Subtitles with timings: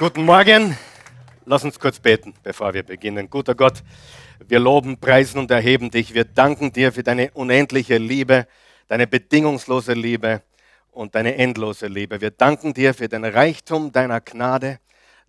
[0.00, 0.78] Guten Morgen.
[1.44, 3.28] Lass uns kurz beten, bevor wir beginnen.
[3.28, 3.82] Guter Gott,
[4.48, 6.14] wir loben, preisen und erheben dich.
[6.14, 8.46] Wir danken dir für deine unendliche Liebe,
[8.88, 10.40] deine bedingungslose Liebe
[10.90, 12.18] und deine endlose Liebe.
[12.18, 14.78] Wir danken dir für den Reichtum deiner Gnade,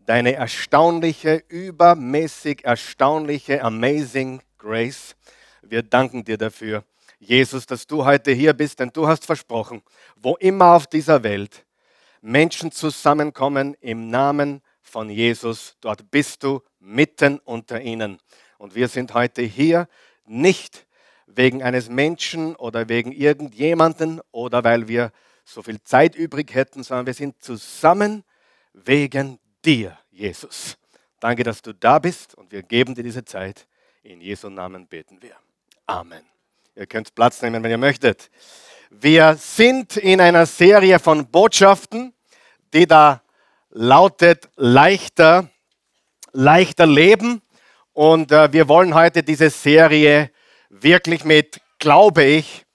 [0.05, 5.18] deine erstaunliche, übermäßig erstaunliche, amazing Grace.
[5.64, 6.86] Wir danken dir dafür,
[7.20, 9.82] Jesus, dass du heute hier bist, denn du hast versprochen,
[10.16, 11.66] wo immer auf dieser Welt
[12.22, 18.20] Menschen zusammenkommen im Namen von Jesus, dort bist du mitten unter ihnen.
[18.57, 19.88] Und wir sind heute hier
[20.26, 20.86] nicht
[21.26, 25.12] wegen eines Menschen oder wegen irgendjemanden oder weil wir
[25.46, 28.24] so viel Zeit übrig hätten, sondern wir sind zusammen
[28.74, 30.78] wegen dir, Jesus.
[31.20, 33.67] Danke, dass du da bist und wir geben dir diese Zeit.
[34.03, 35.36] In Jesu Namen beten wir.
[35.86, 36.23] Amen.
[36.76, 38.30] Ihr könnt Platz nehmen, wenn ihr möchtet.
[38.94, 42.13] Wir sind in einer Serie von Botschaften,
[42.73, 43.22] die da
[43.69, 45.47] lautet leichter,
[46.33, 47.41] leichter leben.
[47.94, 50.30] Und äh, wir wollen heute diese Serie
[50.70, 52.66] wirklich mit, glaube ich,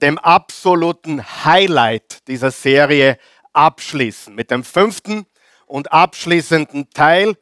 [0.00, 3.18] dem absoluten Highlight dieser Serie
[3.52, 4.36] abschließen.
[4.36, 5.26] Mit dem fünften
[5.66, 7.36] und abschließenden Teil.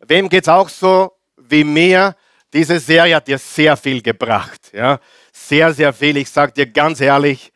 [0.00, 2.14] Wem geht es auch so wie mir?
[2.52, 4.70] Diese Serie hat dir sehr viel gebracht.
[4.74, 5.00] Ja?
[5.32, 6.18] Sehr, sehr viel.
[6.18, 7.50] Ich sage dir ganz ehrlich,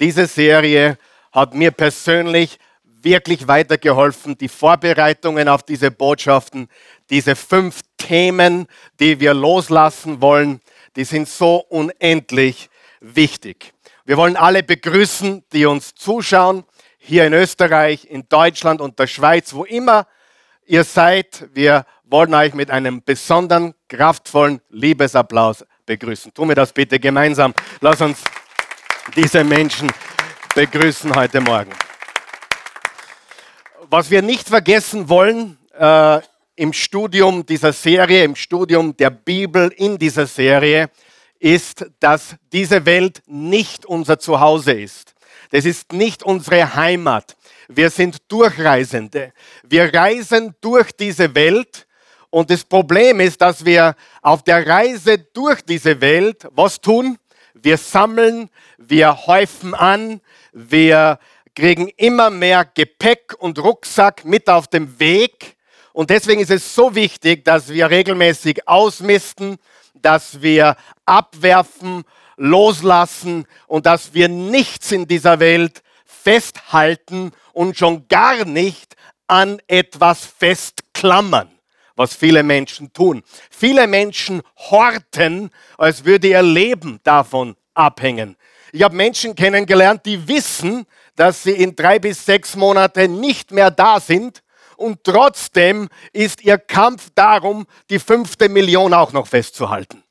[0.00, 0.98] diese Serie
[1.32, 4.36] hat mir persönlich wirklich weitergeholfen.
[4.38, 6.68] Die Vorbereitungen auf diese Botschaften,
[7.10, 8.66] diese fünf Themen,
[8.98, 10.60] die wir loslassen wollen,
[10.96, 13.72] die sind so unendlich wichtig.
[14.04, 16.64] Wir wollen alle begrüßen, die uns zuschauen,
[16.98, 20.06] hier in Österreich, in Deutschland und der Schweiz, wo immer
[20.66, 21.48] ihr seid.
[21.52, 26.32] Wir wollen euch mit einem besonderen, kraftvollen Liebesapplaus begrüßen.
[26.32, 27.52] Tun wir das bitte gemeinsam.
[27.80, 28.22] Lass uns
[29.16, 29.92] diese Menschen
[30.54, 31.70] begrüßen heute Morgen.
[33.90, 36.20] Was wir nicht vergessen wollen äh,
[36.56, 40.90] im Studium dieser Serie, im Studium der Bibel in dieser Serie,
[41.38, 45.14] ist, dass diese Welt nicht unser Zuhause ist.
[45.50, 47.36] Das ist nicht unsere Heimat.
[47.68, 49.32] Wir sind Durchreisende.
[49.62, 51.86] Wir reisen durch diese Welt
[52.30, 57.18] und das Problem ist, dass wir auf der Reise durch diese Welt was tun?
[57.64, 60.20] Wir sammeln, wir häufen an,
[60.52, 61.18] wir
[61.54, 65.56] kriegen immer mehr Gepäck und Rucksack mit auf dem Weg.
[65.94, 69.56] Und deswegen ist es so wichtig, dass wir regelmäßig ausmisten,
[69.94, 70.76] dass wir
[71.06, 72.04] abwerfen,
[72.36, 78.94] loslassen und dass wir nichts in dieser Welt festhalten und schon gar nicht
[79.26, 81.53] an etwas festklammern
[81.96, 83.22] was viele Menschen tun.
[83.50, 88.36] Viele Menschen horten, als würde ihr Leben davon abhängen.
[88.72, 93.70] Ich habe Menschen kennengelernt, die wissen, dass sie in drei bis sechs Monaten nicht mehr
[93.70, 94.42] da sind
[94.76, 100.02] und trotzdem ist ihr Kampf darum, die fünfte Million auch noch festzuhalten.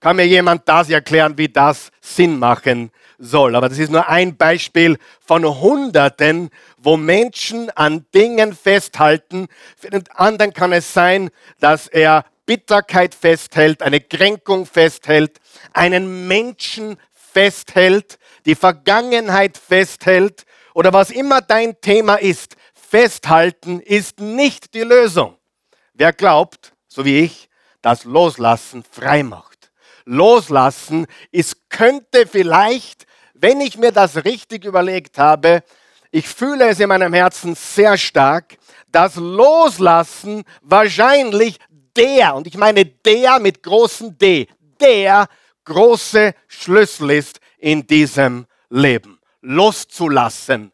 [0.00, 3.56] Kann mir jemand das erklären, wie das Sinn machen soll?
[3.56, 6.50] Aber das ist nur ein Beispiel von Hunderten,
[6.86, 9.48] wo Menschen an Dingen festhalten.
[9.76, 15.40] Für den anderen kann es sein, dass er Bitterkeit festhält, eine Kränkung festhält,
[15.72, 22.54] einen Menschen festhält, die Vergangenheit festhält oder was immer dein Thema ist.
[22.72, 25.36] Festhalten ist nicht die Lösung.
[25.92, 27.48] Wer glaubt, so wie ich,
[27.82, 29.72] dass Loslassen frei macht.
[30.04, 35.64] Loslassen ist, könnte vielleicht, wenn ich mir das richtig überlegt habe,
[36.10, 38.56] ich fühle es in meinem Herzen sehr stark,
[38.90, 41.58] dass Loslassen wahrscheinlich
[41.96, 44.46] der, und ich meine der mit großem D,
[44.80, 45.26] der
[45.64, 49.18] große Schlüssel ist in diesem Leben.
[49.40, 50.72] Loszulassen,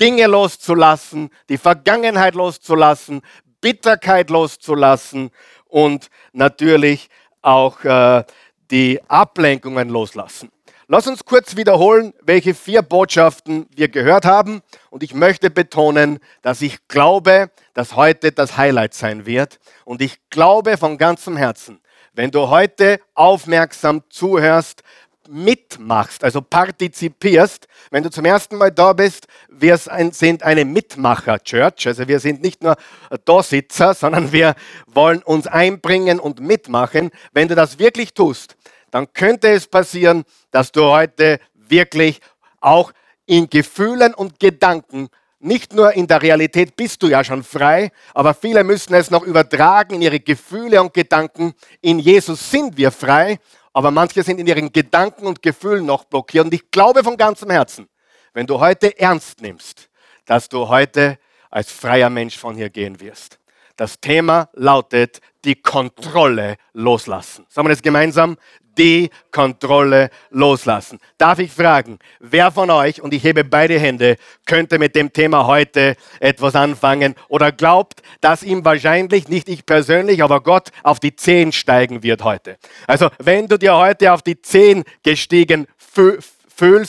[0.00, 3.22] Dinge loszulassen, die Vergangenheit loszulassen,
[3.60, 5.30] Bitterkeit loszulassen
[5.66, 7.08] und natürlich
[7.42, 8.24] auch äh,
[8.70, 10.50] die Ablenkungen loslassen.
[10.86, 14.60] Lass uns kurz wiederholen, welche vier Botschaften wir gehört haben.
[14.90, 19.60] Und ich möchte betonen, dass ich glaube, dass heute das Highlight sein wird.
[19.86, 21.80] Und ich glaube von ganzem Herzen,
[22.12, 24.82] wenn du heute aufmerksam zuhörst,
[25.26, 27.66] mitmachst, also partizipierst.
[27.90, 31.86] Wenn du zum ersten Mal da bist, wir sind eine Mitmacher-Church.
[31.86, 32.76] Also wir sind nicht nur
[33.24, 34.54] Da-Sitzer, sondern wir
[34.86, 37.10] wollen uns einbringen und mitmachen.
[37.32, 38.56] Wenn du das wirklich tust,
[38.94, 42.20] dann könnte es passieren, dass du heute wirklich
[42.60, 42.92] auch
[43.26, 45.08] in Gefühlen und Gedanken,
[45.40, 49.24] nicht nur in der Realität bist du ja schon frei, aber viele müssen es noch
[49.24, 51.54] übertragen in ihre Gefühle und Gedanken.
[51.80, 53.40] In Jesus sind wir frei,
[53.72, 56.44] aber manche sind in ihren Gedanken und Gefühlen noch blockiert.
[56.44, 57.88] Und ich glaube von ganzem Herzen,
[58.32, 59.88] wenn du heute ernst nimmst,
[60.24, 61.18] dass du heute
[61.50, 63.40] als freier Mensch von hier gehen wirst.
[63.76, 67.44] Das Thema lautet die Kontrolle loslassen.
[67.48, 68.36] Sagen wir das gemeinsam?
[68.76, 70.98] Die Kontrolle loslassen.
[71.18, 74.16] Darf ich fragen, wer von euch, und ich hebe beide Hände,
[74.46, 80.22] könnte mit dem Thema heute etwas anfangen oder glaubt, dass ihm wahrscheinlich, nicht ich persönlich,
[80.22, 82.58] aber Gott auf die Zehen steigen wird heute?
[82.86, 86.33] Also, wenn du dir heute auf die Zehen gestiegen fühlst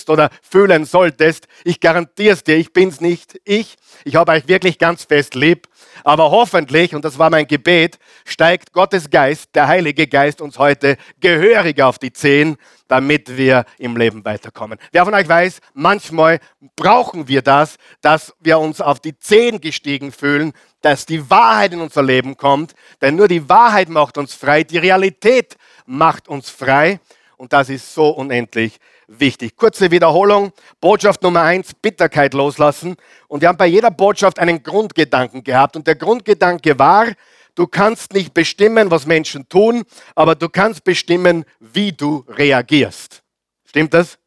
[0.07, 3.75] oder fühlen solltest, ich garantiere es dir, ich bin's nicht ich.
[4.03, 5.67] Ich habe euch wirklich ganz fest lieb.
[6.03, 10.97] Aber hoffentlich, und das war mein Gebet, steigt Gottes Geist, der Heilige Geist, uns heute
[11.19, 12.57] gehörig auf die Zehen,
[12.87, 14.77] damit wir im Leben weiterkommen.
[14.91, 16.39] Wer von euch weiß, manchmal
[16.75, 21.81] brauchen wir das, dass wir uns auf die Zehen gestiegen fühlen, dass die Wahrheit in
[21.81, 22.73] unser Leben kommt.
[23.01, 26.99] Denn nur die Wahrheit macht uns frei, die Realität macht uns frei.
[27.37, 29.55] Und das ist so unendlich wichtig.
[29.55, 30.51] Kurze Wiederholung.
[30.81, 32.95] Botschaft Nummer eins, Bitterkeit loslassen.
[33.27, 35.75] Und wir haben bei jeder Botschaft einen Grundgedanken gehabt.
[35.75, 37.07] Und der Grundgedanke war,
[37.55, 39.83] du kannst nicht bestimmen, was Menschen tun,
[40.15, 43.23] aber du kannst bestimmen, wie du reagierst.
[43.65, 44.17] Stimmt das?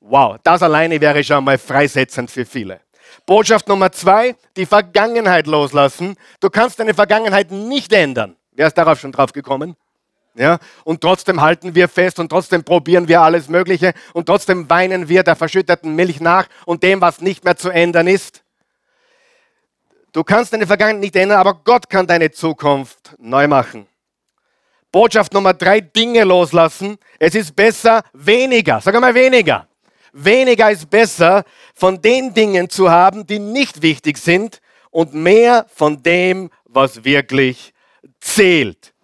[0.00, 2.80] Wow, das alleine wäre schon mal freisetzend für viele.
[3.24, 6.16] Botschaft Nummer zwei, die Vergangenheit loslassen.
[6.40, 8.36] Du kannst deine Vergangenheit nicht ändern.
[8.52, 9.76] Wer ist darauf schon drauf gekommen?
[10.36, 10.58] Ja?
[10.84, 15.22] Und trotzdem halten wir fest und trotzdem probieren wir alles Mögliche und trotzdem weinen wir
[15.22, 18.42] der verschütteten Milch nach und dem, was nicht mehr zu ändern ist.
[20.12, 23.86] Du kannst deine Vergangenheit nicht ändern, aber Gott kann deine Zukunft neu machen.
[24.90, 26.96] Botschaft Nummer drei, Dinge loslassen.
[27.18, 28.80] Es ist besser, weniger.
[28.80, 29.68] Sag mal weniger.
[30.12, 31.44] Weniger ist besser,
[31.74, 34.60] von den Dingen zu haben, die nicht wichtig sind
[34.90, 37.74] und mehr von dem, was wirklich
[38.20, 38.94] zählt.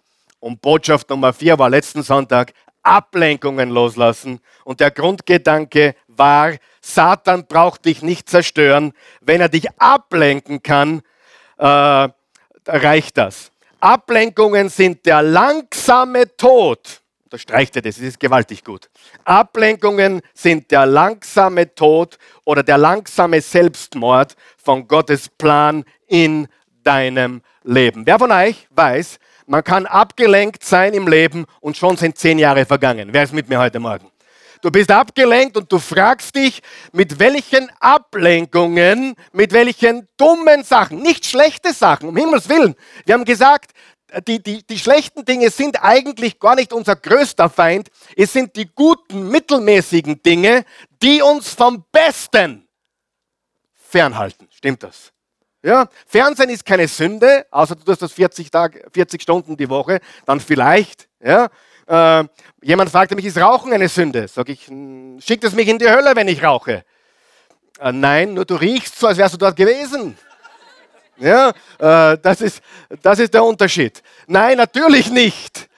[0.43, 2.51] Und Botschaft Nummer vier war letzten Sonntag,
[2.81, 4.41] Ablenkungen loslassen.
[4.65, 8.91] Und der Grundgedanke war, Satan braucht dich nicht zerstören.
[9.21, 11.01] Wenn er dich ablenken kann,
[11.59, 12.09] äh,
[12.67, 13.51] reicht das.
[13.79, 17.01] Ablenkungen sind der langsame Tod.
[17.23, 18.89] Unterstreicht er das, es ist gewaltig gut.
[19.23, 26.49] Ablenkungen sind der langsame Tod oder der langsame Selbstmord von Gottes Plan in
[26.83, 28.05] deinem Leben.
[28.05, 32.65] Wer von euch weiß, man kann abgelenkt sein im Leben und schon sind zehn Jahre
[32.65, 33.09] vergangen.
[33.11, 34.09] Wer ist mit mir heute Morgen?
[34.61, 36.61] Du bist abgelenkt und du fragst dich,
[36.93, 42.75] mit welchen Ablenkungen, mit welchen dummen Sachen, nicht schlechte Sachen, um Himmels Willen.
[43.05, 43.71] Wir haben gesagt,
[44.27, 47.89] die, die, die schlechten Dinge sind eigentlich gar nicht unser größter Feind.
[48.15, 50.63] Es sind die guten, mittelmäßigen Dinge,
[51.01, 52.67] die uns vom Besten
[53.73, 54.47] fernhalten.
[54.49, 55.11] Stimmt das?
[55.65, 60.01] Ja, Fernsehen ist keine Sünde, außer du tust das 40, Tag, 40 Stunden die Woche,
[60.25, 61.07] dann vielleicht.
[61.23, 61.47] Ja.
[61.87, 62.25] Äh,
[62.61, 64.27] jemand fragte mich, ist Rauchen eine Sünde?
[64.27, 64.65] Sag ich,
[65.19, 66.83] schickt es mich in die Hölle, wenn ich rauche?
[67.79, 70.17] Äh, nein, nur du riechst so, als wärst du dort gewesen.
[71.17, 71.49] Ja,
[71.79, 72.61] äh, das, ist,
[73.01, 74.03] das ist der Unterschied.
[74.27, 75.69] Nein, natürlich nicht.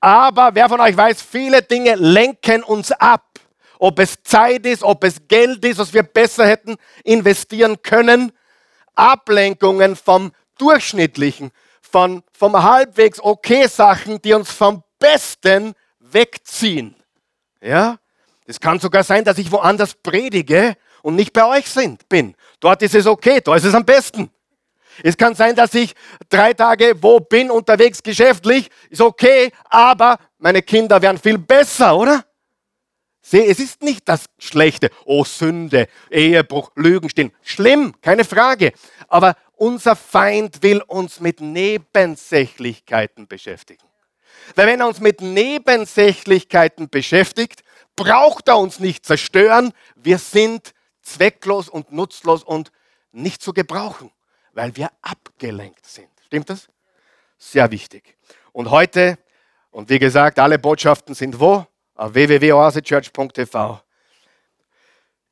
[0.00, 3.24] Aber wer von euch weiß, viele Dinge lenken uns ab.
[3.78, 8.32] Ob es Zeit ist, ob es Geld ist, was wir besser hätten investieren können
[8.98, 16.96] Ablenkungen vom Durchschnittlichen, von, vom halbwegs okay Sachen, die uns vom Besten wegziehen.
[17.60, 17.98] Ja?
[18.46, 22.34] Es kann sogar sein, dass ich woanders predige und nicht bei euch sind, bin.
[22.60, 24.30] Dort ist es okay, dort ist es am besten.
[25.02, 25.94] Es kann sein, dass ich
[26.28, 32.24] drei Tage wo bin, unterwegs geschäftlich, ist okay, aber meine Kinder werden viel besser, oder?
[33.20, 37.32] Sehe, es ist nicht das Schlechte, oh Sünde, Ehebruch, Lügen stehen.
[37.42, 38.72] Schlimm, keine Frage.
[39.08, 43.84] Aber unser Feind will uns mit Nebensächlichkeiten beschäftigen.
[44.54, 47.64] Weil wenn er uns mit Nebensächlichkeiten beschäftigt,
[47.96, 49.72] braucht er uns nicht zerstören.
[49.96, 50.72] Wir sind
[51.02, 52.70] zwecklos und nutzlos und
[53.10, 54.12] nicht zu gebrauchen,
[54.52, 56.08] weil wir abgelenkt sind.
[56.26, 56.68] Stimmt das?
[57.38, 58.16] Sehr wichtig.
[58.52, 59.18] Und heute,
[59.70, 61.66] und wie gesagt, alle Botschaften sind wo?
[61.94, 63.80] auf www.oasechurch.tv.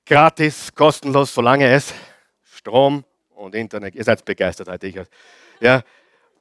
[0.04, 1.94] Gratis, kostenlos, solange es
[2.42, 3.04] Strom
[3.36, 4.86] und Internet, ihr seid begeistert heute.
[4.86, 4.98] Ich,
[5.60, 5.82] ja,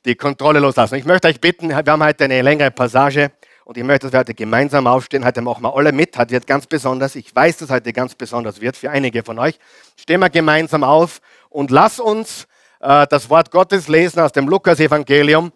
[0.05, 0.95] die Kontrolle loslassen.
[0.95, 3.31] Ich möchte euch bitten, wir haben heute eine längere Passage
[3.65, 5.25] und ich möchte, dass wir heute gemeinsam aufstehen.
[5.25, 6.17] Heute machen wir alle mit.
[6.17, 7.15] Heute wird ganz besonders.
[7.15, 9.59] Ich weiß, dass heute ganz besonders wird für einige von euch.
[9.97, 12.47] Stehen wir gemeinsam auf und lass uns
[12.79, 15.51] äh, das Wort Gottes lesen aus dem Lukas-Evangelium.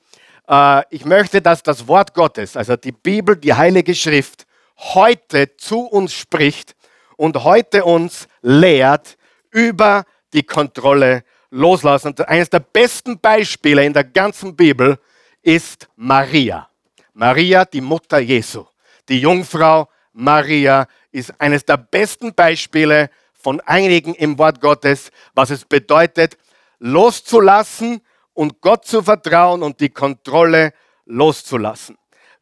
[0.47, 4.45] Äh, ich möchte, dass das Wort Gottes, also die Bibel, die Heilige Schrift,
[4.77, 6.75] heute zu uns spricht
[7.17, 9.17] und heute uns lehrt
[9.51, 12.09] über die Kontrolle loslassen.
[12.09, 14.97] Und eines der besten Beispiele in der ganzen Bibel
[15.41, 16.69] ist Maria.
[17.13, 18.65] Maria, die Mutter Jesu.
[19.07, 25.65] Die Jungfrau Maria ist eines der besten Beispiele von einigen im Wort Gottes, was es
[25.65, 26.37] bedeutet,
[26.79, 28.01] loszulassen
[28.33, 30.73] und Gott zu vertrauen und die Kontrolle
[31.05, 31.97] loszulassen.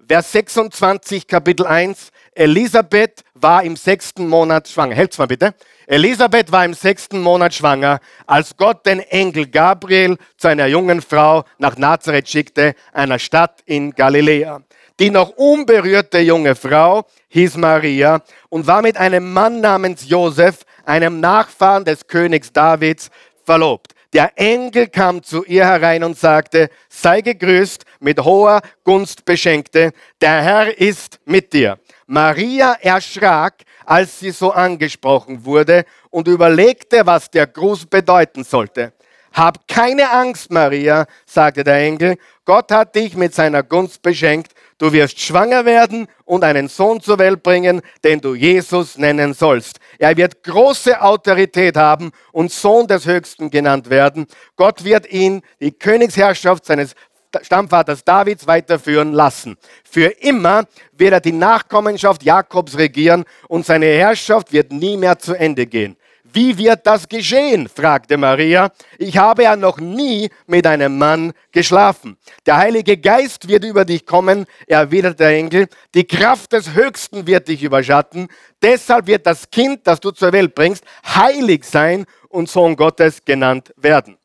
[0.06, 2.12] Vers 26, Kapitel 1.
[2.34, 4.96] Elisabeth war im sechsten Monat schwanger.
[4.96, 5.54] Helft's mal bitte.
[5.86, 11.44] Elisabeth war im sechsten Monat schwanger, als Gott den Engel Gabriel zu einer jungen Frau
[11.58, 14.62] nach Nazareth schickte, einer Stadt in Galiläa.
[14.98, 21.20] Die noch unberührte junge Frau hieß Maria und war mit einem Mann namens Josef, einem
[21.20, 23.10] Nachfahren des Königs Davids,
[23.44, 23.94] verlobt.
[24.14, 30.42] Der Engel kam zu ihr herein und sagte, sei gegrüßt, mit hoher Gunst beschenkte, der
[30.42, 31.78] Herr ist mit dir.
[32.06, 38.94] Maria erschrak, als sie so angesprochen wurde und überlegte, was der Gruß bedeuten sollte.
[39.34, 44.91] Hab keine Angst, Maria, sagte der Engel, Gott hat dich mit seiner Gunst beschenkt Du
[44.93, 49.79] wirst schwanger werden und einen Sohn zur Welt bringen, den du Jesus nennen sollst.
[49.98, 54.27] Er wird große Autorität haben und Sohn des Höchsten genannt werden.
[54.55, 56.93] Gott wird ihn die Königsherrschaft seines
[57.41, 59.57] Stammvaters Davids weiterführen lassen.
[59.84, 65.34] Für immer wird er die Nachkommenschaft Jakobs regieren und seine Herrschaft wird nie mehr zu
[65.34, 65.98] Ende gehen.
[66.38, 67.67] Wie wird das geschehen?
[67.67, 68.72] fragte Maria.
[69.00, 72.15] Ich habe ja noch nie mit einem Mann geschlafen.
[72.46, 75.67] Der Heilige Geist wird über dich kommen, erwiderte der Engel.
[75.96, 78.27] Die Kraft des Höchsten wird dich überschatten.
[78.62, 83.74] Deshalb wird das Kind, das du zur Welt bringst, heilig sein und Sohn Gottes genannt
[83.75, 84.17] werden.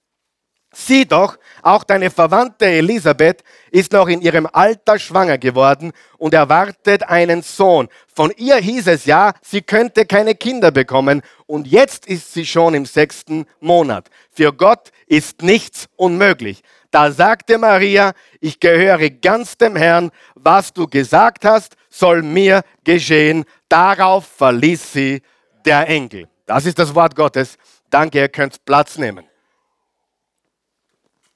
[0.75, 7.03] Sieh doch, auch deine Verwandte Elisabeth ist noch in ihrem Alter schwanger geworden und erwartet
[7.03, 7.89] einen Sohn.
[8.15, 12.73] Von ihr hieß es ja, sie könnte keine Kinder bekommen und jetzt ist sie schon
[12.73, 14.09] im sechsten Monat.
[14.31, 16.63] Für Gott ist nichts unmöglich.
[16.91, 23.45] Da sagte Maria, ich gehöre ganz dem Herrn, was du gesagt hast, soll mir geschehen.
[23.69, 25.23] Darauf verließ sie
[25.67, 26.29] der Engel.
[26.47, 27.57] Das ist das Wort Gottes.
[27.91, 29.27] Danke, ihr könnt Platz nehmen.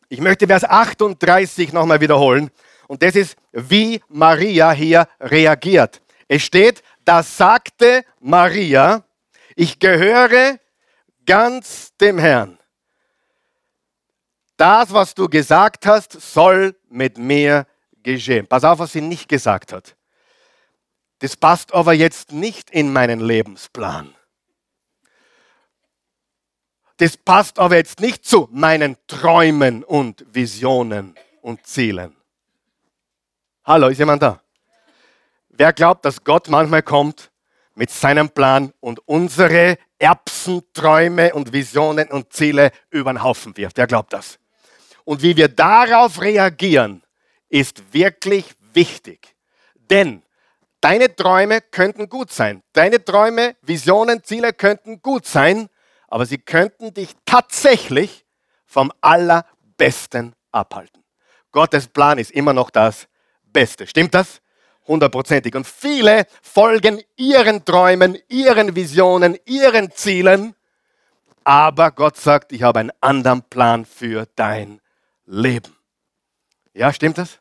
[0.08, 2.50] Ich möchte Vers 38 nochmal wiederholen.
[2.88, 6.00] Und das ist, wie Maria hier reagiert.
[6.28, 9.04] Es steht, da sagte Maria,
[9.56, 10.58] ich gehöre
[11.24, 12.58] ganz dem Herrn.
[14.56, 17.66] Das, was du gesagt hast, soll mit mir
[18.02, 18.46] geschehen.
[18.46, 19.96] Pass auf, was sie nicht gesagt hat.
[21.18, 24.14] Das passt aber jetzt nicht in meinen Lebensplan
[26.98, 32.16] das passt aber jetzt nicht zu meinen Träumen und Visionen und Zielen.
[33.64, 34.40] Hallo, ist jemand da?
[35.50, 37.30] Wer glaubt, dass Gott manchmal kommt
[37.74, 43.76] mit seinem Plan und unsere Erbsen, Träume und Visionen und Ziele über den Haufen wirft?
[43.76, 44.38] Wer glaubt das?
[45.04, 47.02] Und wie wir darauf reagieren,
[47.48, 49.34] ist wirklich wichtig.
[49.74, 50.22] Denn
[50.80, 52.62] deine Träume könnten gut sein.
[52.72, 55.68] Deine Träume, Visionen, Ziele könnten gut sein
[56.08, 58.24] aber sie könnten dich tatsächlich
[58.64, 61.02] vom Allerbesten abhalten.
[61.52, 63.08] Gottes Plan ist immer noch das
[63.44, 63.86] Beste.
[63.86, 64.40] Stimmt das?
[64.86, 65.54] Hundertprozentig.
[65.54, 70.54] Und viele folgen ihren Träumen, ihren Visionen, ihren Zielen.
[71.44, 74.80] Aber Gott sagt, ich habe einen anderen Plan für dein
[75.24, 75.76] Leben.
[76.74, 77.40] Ja, stimmt das?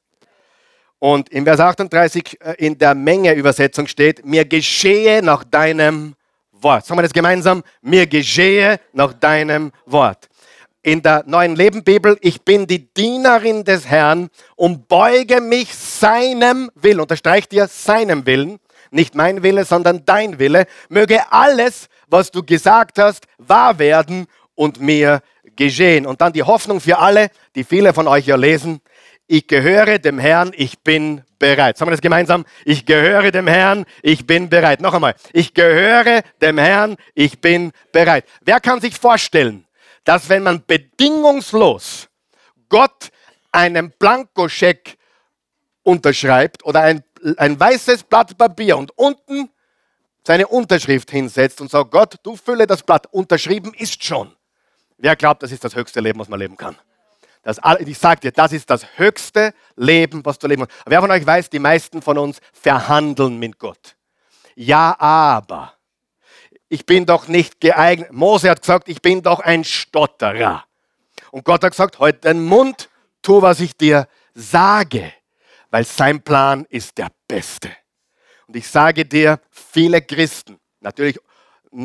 [1.00, 6.16] Und in Vers 38 äh, in der Menge-Übersetzung steht, mir geschehe nach deinem
[6.62, 6.86] Wort.
[6.86, 7.64] Sagen wir das gemeinsam.
[7.82, 10.30] Mir geschehe nach deinem Wort.
[10.84, 17.00] In der neuen Lebenbibel, ich bin die Dienerin des Herrn und beuge mich seinem Willen.
[17.00, 18.60] Unterstreicht dir seinem Willen.
[18.92, 20.68] Nicht mein Wille, sondern dein Wille.
[20.90, 25.22] Möge alles, was du gesagt hast, wahr werden und mir
[25.56, 26.06] geschehen.
[26.06, 28.82] Und dann die Hoffnung für alle, die viele von euch ja lesen
[29.27, 31.77] ich gehöre dem Herrn, ich bin bereit.
[31.77, 32.46] Sagen wir das gemeinsam?
[32.63, 34.82] Ich gehöre dem Herrn, ich bin bereit.
[34.82, 35.15] Noch einmal.
[35.34, 38.25] Ich gehöre dem Herrn, ich bin bereit.
[38.41, 39.65] Wer kann sich vorstellen,
[40.03, 42.08] dass wenn man bedingungslos
[42.70, 43.10] Gott
[43.51, 44.98] einen Blankoscheck
[45.84, 47.03] unterschreibt oder ein,
[47.38, 49.50] ein weißes Blatt Papier und unten
[50.25, 54.36] seine Unterschrift hinsetzt und sagt, Gott, du fülle das Blatt, unterschrieben ist schon.
[54.98, 56.75] Wer glaubt, das ist das höchste Leben, was man leben kann?
[57.46, 60.84] Das, ich sage dir, das ist das höchste Leben, was du leben kannst.
[60.88, 63.96] Wer von euch weiß, die meisten von uns verhandeln mit Gott.
[64.56, 65.74] Ja, aber
[66.70, 68.12] ich bin doch nicht geeignet.
[68.12, 70.66] Mose hat gesagt, ich bin doch ein Stotterer.
[71.30, 72.90] Und Gott hat gesagt, heute halt den Mund,
[73.22, 75.14] tu, was ich dir sage,
[75.70, 77.70] weil sein Plan ist der beste.
[78.48, 81.20] Und ich sage dir, viele Christen, natürlich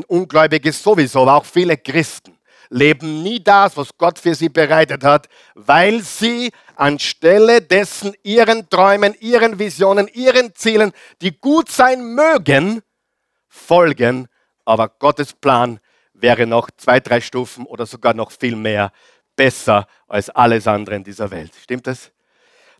[0.07, 2.38] Ungläubige sowieso, aber auch viele Christen,
[2.71, 9.15] leben nie das, was Gott für sie bereitet hat, weil sie anstelle dessen ihren Träumen,
[9.21, 12.81] ihren Visionen, ihren Zielen, die gut sein mögen,
[13.49, 14.29] folgen.
[14.65, 15.81] Aber Gottes Plan
[16.15, 18.93] wäre noch zwei, drei Stufen oder sogar noch viel mehr
[19.35, 21.53] besser als alles andere in dieser Welt.
[21.61, 22.12] Stimmt das?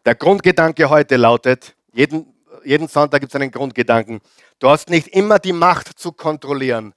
[0.04, 2.32] Der Grundgedanke heute lautet, jeden,
[2.64, 4.20] jeden Sonntag gibt es einen Grundgedanken,
[4.59, 6.94] du hast nicht immer die Macht zu kontrollieren,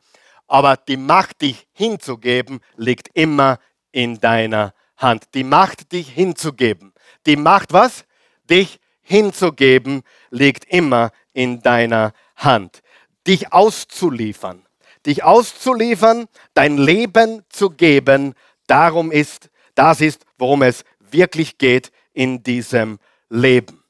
[0.47, 3.59] aber die Macht, dich hinzugeben, liegt immer
[3.91, 5.25] in deiner Hand.
[5.33, 6.93] Die Macht, dich hinzugeben.
[7.25, 8.05] Die Macht, was?
[8.49, 12.81] Dich hinzugeben, liegt immer in deiner Hand.
[13.27, 14.65] Dich auszuliefern.
[15.05, 18.35] Dich auszuliefern, dein Leben zu geben,
[18.67, 23.83] darum ist, das ist, worum es wirklich geht in diesem Leben.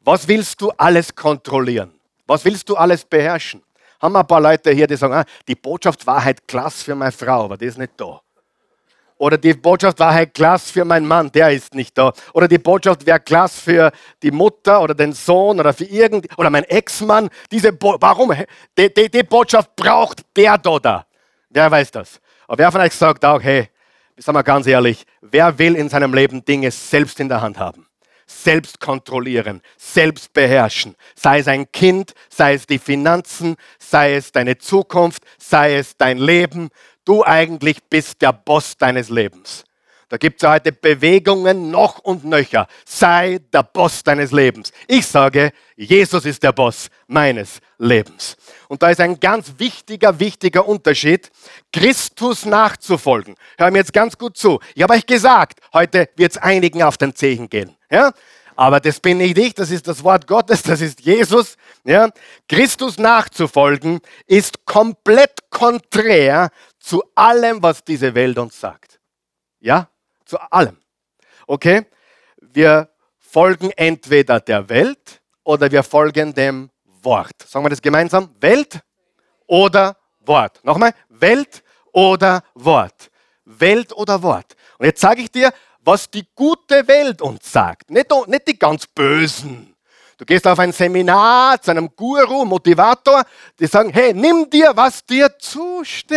[0.00, 1.92] Was willst du alles kontrollieren?
[2.26, 3.62] Was willst du alles beherrschen?
[4.00, 6.94] Haben wir ein paar Leute hier, die sagen, ah, die Botschaft war halt klasse für
[6.94, 8.20] meine Frau, aber die ist nicht da.
[9.18, 12.12] Oder die Botschaft war halt klasse für meinen Mann, der ist nicht da.
[12.32, 16.50] Oder die Botschaft wäre klasse für die Mutter oder den Sohn oder für irgend oder
[16.50, 17.28] mein Ex-Mann.
[17.50, 18.32] Diese Bo warum?
[18.78, 21.06] Die, die, die, Botschaft braucht der da da.
[21.50, 22.20] Wer weiß das?
[22.46, 23.68] Aber wer von euch sagt auch, hey,
[24.16, 27.87] sagen wir ganz ehrlich, wer will in seinem Leben Dinge selbst in der Hand haben?
[28.30, 30.94] Selbst kontrollieren, selbst beherrschen.
[31.16, 36.18] Sei es ein Kind, sei es die Finanzen, sei es deine Zukunft, sei es dein
[36.18, 36.68] Leben.
[37.06, 39.64] Du eigentlich bist der Boss deines Lebens.
[40.10, 42.66] Da gibt es heute Bewegungen noch und nöcher.
[42.86, 44.72] Sei der Boss deines Lebens.
[44.86, 48.36] Ich sage, Jesus ist der Boss meines Lebens.
[48.68, 51.30] Und da ist ein ganz wichtiger, wichtiger Unterschied,
[51.72, 53.34] Christus nachzufolgen.
[53.58, 54.60] Hör mir jetzt ganz gut zu.
[54.74, 57.76] Ich habe euch gesagt, heute wird es einigen auf den Zehen gehen.
[57.90, 58.12] Ja?
[58.56, 61.56] Aber das bin nicht ich, das ist das Wort Gottes, das ist Jesus.
[61.84, 62.08] Ja?
[62.48, 66.50] Christus nachzufolgen ist komplett konträr
[66.80, 68.98] zu allem, was diese Welt uns sagt.
[69.60, 69.90] Ja?
[70.28, 70.76] Zu allem.
[71.46, 71.86] Okay?
[72.40, 76.70] Wir folgen entweder der Welt oder wir folgen dem
[77.02, 77.32] Wort.
[77.44, 78.34] Sagen wir das gemeinsam?
[78.40, 78.80] Welt
[79.46, 80.60] oder Wort.
[80.62, 83.10] Nochmal, Welt oder Wort.
[83.44, 84.54] Welt oder Wort.
[84.78, 87.90] Und jetzt sage ich dir, was die gute Welt uns sagt.
[87.90, 89.74] Nicht, nicht die ganz Bösen.
[90.18, 93.24] Du gehst auf ein Seminar zu einem Guru, Motivator,
[93.58, 96.12] die sagen, hey, nimm dir, was dir zusteht.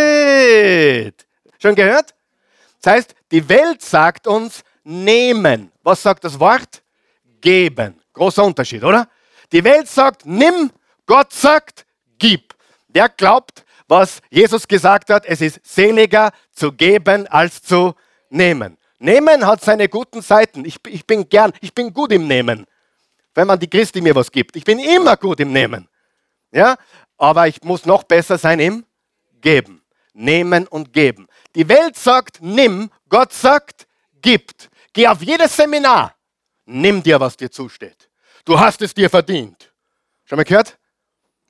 [1.60, 2.14] Schon gehört?
[2.82, 5.72] Das heißt, die Welt sagt uns nehmen.
[5.84, 6.82] Was sagt das Wort?
[7.40, 8.00] Geben.
[8.14, 9.08] Großer Unterschied, oder?
[9.52, 10.72] Die Welt sagt nimm,
[11.06, 11.86] Gott sagt
[12.18, 12.54] gib.
[12.88, 17.94] Wer glaubt, was Jesus gesagt hat, es ist seliger zu geben als zu
[18.30, 18.78] nehmen.
[19.00, 20.64] Nehmen hat seine guten Seiten.
[20.66, 22.66] Ich, ich bin gern, ich bin gut im Nehmen.
[23.34, 24.56] Wenn man die Christi mir was gibt.
[24.56, 25.88] Ich bin immer gut im Nehmen.
[26.52, 26.76] Ja?
[27.18, 28.86] Aber ich muss noch besser sein im
[29.42, 29.82] Geben.
[30.14, 31.28] Nehmen und geben.
[31.56, 33.88] Die Welt sagt, nimm, Gott sagt,
[34.22, 34.70] gibt.
[34.94, 36.16] Geh auf jedes Seminar,
[36.66, 38.10] nimm dir, was dir zusteht.
[38.46, 39.74] Du hast es dir verdient.
[40.26, 40.78] Schon mal gehört?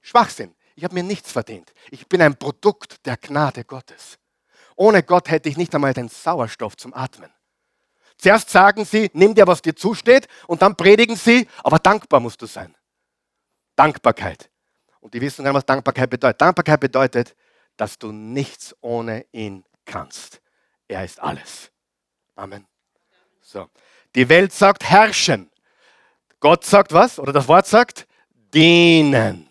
[0.02, 0.56] Schwachsinn.
[0.76, 1.74] Ich habe mir nichts verdient.
[1.92, 4.18] Ich bin ein Produkt der Gnade Gottes.
[4.76, 7.32] Ohne Gott hätte ich nicht einmal den Sauerstoff zum Atmen.
[8.18, 12.42] Zuerst sagen sie, nimm dir, was dir zusteht, und dann predigen sie, aber dankbar musst
[12.42, 12.76] du sein.
[13.76, 14.50] Dankbarkeit.
[15.00, 16.40] Und die wissen gar nicht, was Dankbarkeit bedeutet.
[16.40, 17.36] Dankbarkeit bedeutet,
[17.78, 20.42] dass du nichts ohne ihn kannst.
[20.88, 21.72] Er ist alles.
[22.36, 22.66] Amen.
[23.42, 23.70] So.
[24.16, 25.50] Die Welt sagt herrschen.
[26.40, 27.20] Gott sagt was?
[27.20, 28.08] Oder das Wort sagt
[28.54, 29.48] dienen.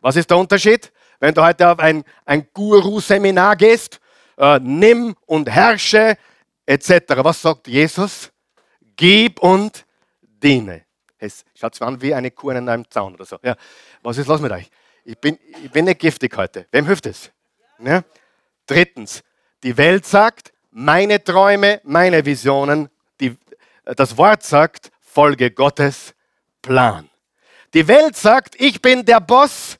[0.00, 0.92] Was ist der Unterschied?
[1.18, 4.00] Wenn du heute auf ein, ein Guru-Seminar gehst,
[4.38, 6.16] äh, nimm und herrsche
[6.64, 6.92] etc.
[7.18, 8.32] Was sagt Jesus?
[8.96, 9.84] Gib und
[10.20, 10.84] diene.
[11.18, 13.38] Es schaut zwar an wie eine Kuh in einem Zaun oder so.
[13.42, 13.56] Ja.
[14.02, 14.70] Was ist los mit euch?
[15.04, 16.66] Ich bin, ich bin nicht giftig heute.
[16.70, 17.30] Wem hilft es?
[17.78, 18.02] Ja?
[18.66, 19.22] Drittens,
[19.62, 22.88] die Welt sagt, meine Träume, meine Visionen.
[23.20, 23.36] Die,
[23.84, 26.14] das Wort sagt, folge Gottes
[26.62, 27.08] Plan.
[27.74, 29.78] Die Welt sagt, ich bin der Boss.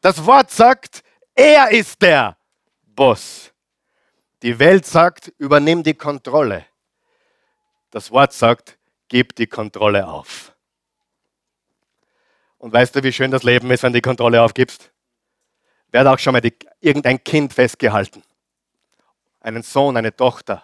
[0.00, 1.02] Das Wort sagt,
[1.34, 2.36] er ist der
[2.82, 3.52] Boss.
[4.42, 6.66] Die Welt sagt, übernimm die Kontrolle.
[7.90, 10.52] Das Wort sagt, gib die Kontrolle auf.
[12.58, 14.90] Und weißt du, wie schön das Leben ist, wenn du die Kontrolle aufgibst?
[15.90, 18.22] Wer hat auch schon mal die, irgendein Kind festgehalten?
[19.42, 20.62] Einen Sohn, eine Tochter.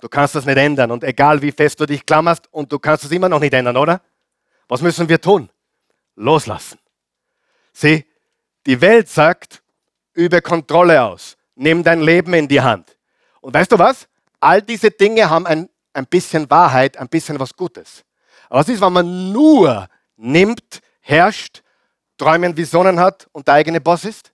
[0.00, 3.04] Du kannst das nicht ändern und egal wie fest du dich klammerst und du kannst
[3.04, 4.02] es immer noch nicht ändern, oder?
[4.68, 5.48] Was müssen wir tun?
[6.16, 6.78] Loslassen.
[7.72, 8.04] Sieh,
[8.66, 9.62] die Welt sagt,
[10.12, 12.96] übe Kontrolle aus, nimm dein Leben in die Hand.
[13.40, 14.08] Und weißt du was?
[14.40, 18.04] All diese Dinge haben ein, ein bisschen Wahrheit, ein bisschen was Gutes.
[18.48, 21.62] Aber was ist, wenn man nur nimmt, herrscht,
[22.18, 24.32] Träumen, Visionen hat und der eigene Boss ist?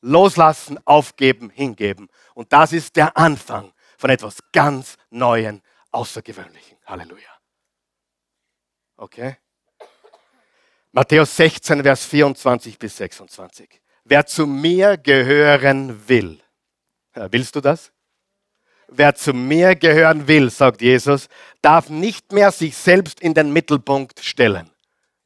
[0.02, 2.10] Loslassen, aufgeben, hingeben.
[2.34, 6.80] Und das ist der Anfang von etwas ganz Neuen, Außergewöhnlichen.
[6.88, 7.30] Halleluja.
[8.98, 9.38] Okay?
[10.92, 13.82] Matthäus 16, Vers 24 bis 26.
[14.04, 16.42] Wer zu mir gehören will,
[17.14, 17.92] willst du das?
[18.94, 21.30] Wer zu mir gehören will, sagt Jesus,
[21.62, 24.70] darf nicht mehr sich selbst in den Mittelpunkt stellen.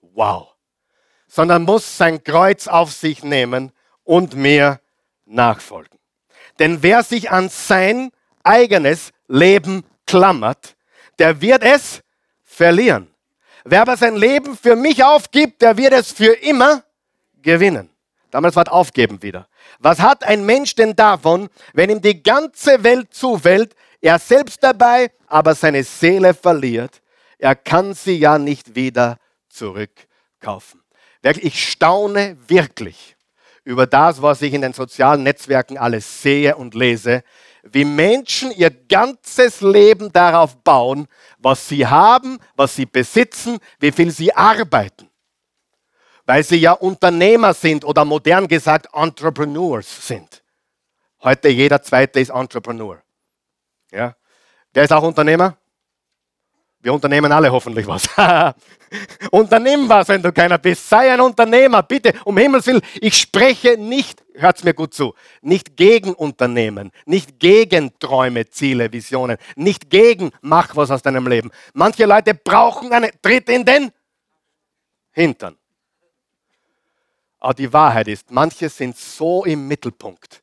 [0.02, 0.50] Wow.
[1.28, 3.72] Sondern muss sein Kreuz auf sich nehmen
[4.04, 4.80] und mir
[5.26, 5.98] nachfolgen.
[6.60, 8.12] Denn wer sich an sein
[8.44, 10.76] eigenes Leben klammert,
[11.18, 12.02] der wird es
[12.44, 13.08] verlieren.
[13.64, 16.84] Wer aber sein Leben für mich aufgibt, der wird es für immer
[17.42, 17.90] gewinnen.
[18.36, 19.48] Damals war aufgeben wieder.
[19.80, 25.10] Was hat ein Mensch denn davon, wenn ihm die ganze Welt zufällt, er selbst dabei,
[25.28, 27.02] aber seine Seele verliert?
[27.40, 30.82] Er kann sie ja nicht wieder zurückkaufen.
[31.24, 33.16] Ich staune wirklich
[33.64, 37.24] über das, was ich in den sozialen Netzwerken alles sehe und lese,
[37.64, 44.12] wie Menschen ihr ganzes Leben darauf bauen, was sie haben, was sie besitzen, wie viel
[44.12, 45.10] sie arbeiten.
[46.26, 50.44] Weil sie ja Unternehmer sind oder modern gesagt Entrepreneurs sind.
[51.24, 53.02] Heute jeder zweite ist Entrepreneur.
[53.92, 54.16] Ja?
[54.74, 55.58] Wer ist auch Unternehmer?
[56.86, 58.08] Wir unternehmen alle hoffentlich was.
[59.32, 60.88] Unternimm was, wenn du keiner bist.
[60.88, 62.14] Sei ein Unternehmer, bitte.
[62.26, 67.98] Um Himmels Willen, ich spreche nicht, hört mir gut zu, nicht gegen Unternehmen, nicht gegen
[67.98, 71.50] Träume, Ziele, Visionen, nicht gegen mach was aus deinem Leben.
[71.74, 73.92] Manche Leute brauchen einen Tritt in den
[75.12, 75.58] Hintern.
[77.46, 80.42] Aber die Wahrheit ist, manche sind so im Mittelpunkt.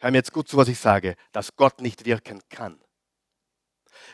[0.00, 2.78] Hör mir jetzt gut zu, was ich sage, dass Gott nicht wirken kann.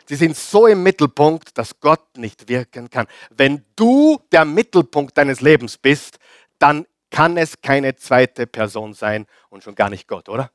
[0.07, 3.07] Sie sind so im Mittelpunkt, dass Gott nicht wirken kann.
[3.29, 6.17] Wenn du der Mittelpunkt deines Lebens bist,
[6.59, 10.49] dann kann es keine zweite Person sein und schon gar nicht Gott, oder?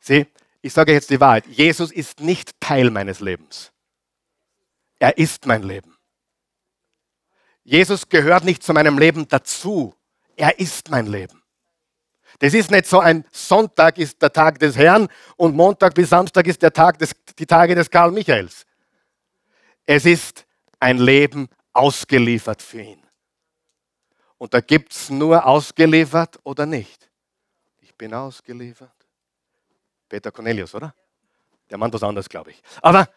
[0.00, 0.28] Sieh,
[0.62, 1.46] ich sage jetzt die Wahrheit.
[1.46, 3.70] Jesus ist nicht Teil meines Lebens.
[4.98, 5.94] Er ist mein Leben.
[7.64, 9.94] Jesus gehört nicht zu meinem Leben dazu.
[10.40, 11.42] Er ist mein Leben.
[12.38, 16.46] Das ist nicht so ein Sonntag ist der Tag des Herrn und Montag bis Samstag
[16.46, 18.64] ist der Tag des, die Tage des Karl Michaels.
[19.84, 20.46] Es ist
[20.78, 23.06] ein Leben ausgeliefert für ihn.
[24.38, 27.10] Und da gibt es nur ausgeliefert oder nicht.
[27.80, 28.96] Ich bin ausgeliefert.
[30.08, 30.94] Peter Cornelius, oder?
[31.68, 32.62] Der Mann was anderes, glaube ich.
[32.80, 33.10] Aber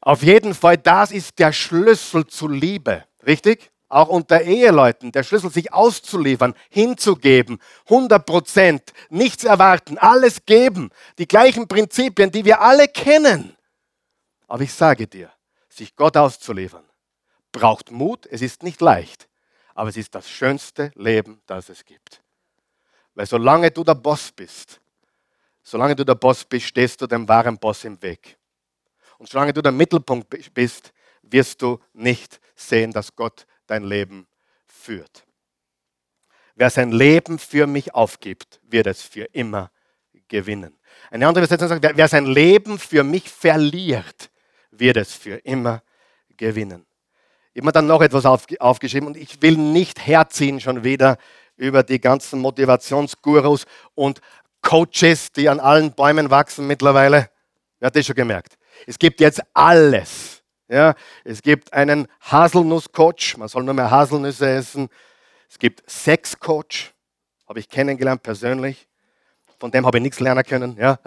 [0.00, 3.04] auf jeden Fall, das ist der Schlüssel zu Liebe.
[3.26, 3.72] Richtig?
[3.88, 11.28] Auch unter Eheleuten, der Schlüssel, sich auszuliefern, hinzugeben, 100 Prozent, nichts erwarten, alles geben, die
[11.28, 13.56] gleichen Prinzipien, die wir alle kennen.
[14.48, 15.30] Aber ich sage dir,
[15.68, 16.84] sich Gott auszuliefern,
[17.52, 19.28] braucht Mut, es ist nicht leicht,
[19.74, 22.22] aber es ist das schönste Leben, das es gibt.
[23.14, 24.80] Weil solange du der Boss bist,
[25.62, 28.36] solange du der Boss bist, stehst du dem wahren Boss im Weg.
[29.18, 30.92] Und solange du der Mittelpunkt bist,
[31.22, 34.26] wirst du nicht sehen, dass Gott dein Leben
[34.66, 35.24] führt.
[36.54, 39.70] Wer sein Leben für mich aufgibt, wird es für immer
[40.28, 40.76] gewinnen.
[41.10, 44.30] Eine andere Übersetzung sagt, wer, wer sein Leben für mich verliert,
[44.70, 45.82] wird es für immer
[46.36, 46.86] gewinnen.
[47.54, 51.18] Mir dann noch etwas auf, aufgeschrieben und ich will nicht herziehen schon wieder
[51.56, 54.20] über die ganzen Motivationsgurus und
[54.60, 57.30] Coaches, die an allen Bäumen wachsen mittlerweile.
[57.78, 58.56] Wer hat das schon gemerkt?
[58.86, 64.88] Es gibt jetzt alles ja, es gibt einen Haselnuss-Coach, man soll nur mehr Haselnüsse essen.
[65.48, 66.92] Es gibt Sex-Coach,
[67.48, 68.88] habe ich kennengelernt persönlich.
[69.58, 70.76] Von dem habe ich nichts lernen können.
[70.76, 70.98] Ja.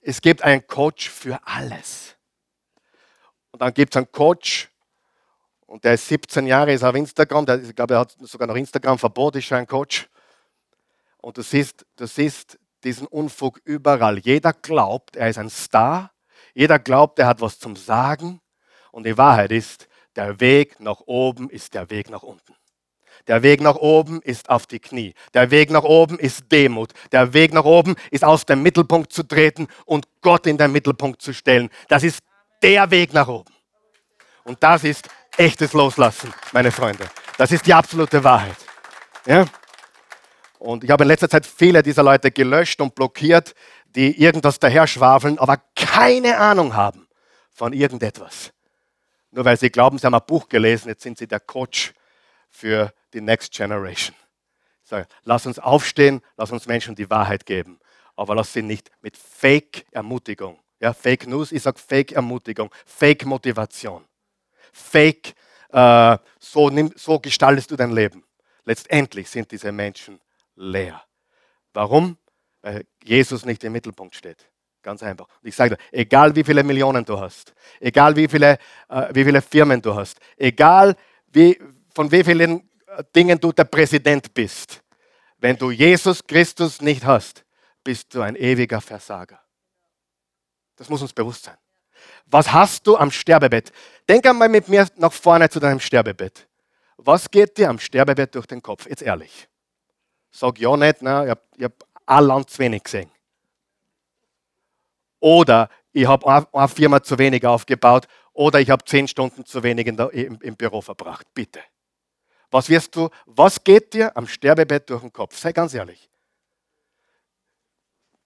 [0.00, 2.16] Es gibt einen Coach für alles.
[3.50, 4.68] Und dann gibt es einen Coach,
[5.68, 8.56] und der ist 17 Jahre, ist auf Instagram, der, ich glaube, er hat sogar noch
[8.56, 10.08] Instagram-Verbot, ist schon ein Coach.
[11.18, 14.18] Und du siehst, du siehst diesen Unfug überall.
[14.18, 16.10] Jeder glaubt, er ist ein Star.
[16.58, 18.40] Jeder glaubt, er hat was zum Sagen.
[18.90, 22.52] Und die Wahrheit ist, der Weg nach oben ist der Weg nach unten.
[23.28, 25.14] Der Weg nach oben ist auf die Knie.
[25.34, 26.90] Der Weg nach oben ist Demut.
[27.12, 31.22] Der Weg nach oben ist aus dem Mittelpunkt zu treten und Gott in den Mittelpunkt
[31.22, 31.70] zu stellen.
[31.86, 32.18] Das ist
[32.60, 33.54] der Weg nach oben.
[34.42, 37.08] Und das ist echtes Loslassen, meine Freunde.
[37.36, 38.56] Das ist die absolute Wahrheit.
[39.26, 39.46] Ja?
[40.58, 43.54] Und ich habe in letzter Zeit viele dieser Leute gelöscht und blockiert,
[43.88, 47.08] die irgendwas daher schwafeln, aber keine Ahnung haben
[47.50, 48.52] von irgendetwas.
[49.30, 51.92] Nur weil sie glauben, sie haben ein Buch gelesen, jetzt sind sie der Coach
[52.48, 54.16] für die Next Generation.
[54.84, 57.78] So, lass uns aufstehen, lass uns Menschen die Wahrheit geben,
[58.16, 60.58] aber lass sie nicht mit Fake-Ermutigung.
[60.80, 64.04] Ja, Fake News, ich sage Fake-Ermutigung, Fake-Motivation,
[64.72, 65.34] Fake,
[65.70, 68.24] äh, so, nimm, so gestaltest du dein Leben.
[68.64, 70.20] Letztendlich sind diese Menschen
[70.54, 71.02] leer.
[71.72, 72.17] Warum?
[72.62, 74.48] Weil Jesus nicht im Mittelpunkt steht.
[74.82, 75.26] Ganz einfach.
[75.42, 79.24] Und ich sage dir, egal wie viele Millionen du hast, egal wie viele, äh, wie
[79.24, 81.60] viele Firmen du hast, egal wie,
[81.94, 84.82] von wie vielen äh, Dingen du der Präsident bist,
[85.38, 87.44] wenn du Jesus Christus nicht hast,
[87.84, 89.40] bist du ein ewiger Versager.
[90.76, 91.56] Das muss uns bewusst sein.
[92.26, 93.72] Was hast du am Sterbebett?
[94.08, 96.46] Denk einmal mit mir nach vorne zu deinem Sterbebett.
[96.96, 98.86] Was geht dir am Sterbebett durch den Kopf?
[98.86, 99.48] Jetzt ehrlich.
[100.30, 101.24] Sag ja nicht, ne?
[101.24, 103.10] ich habe hab ein Land zu wenig gesehen.
[105.20, 108.06] Oder ich habe eine Firma zu wenig aufgebaut.
[108.32, 111.26] Oder ich habe zehn Stunden zu wenig der, im, im Büro verbracht.
[111.34, 111.60] Bitte.
[112.50, 115.36] Was wirst du, was geht dir am Sterbebett durch den Kopf?
[115.36, 116.08] Sei ganz ehrlich.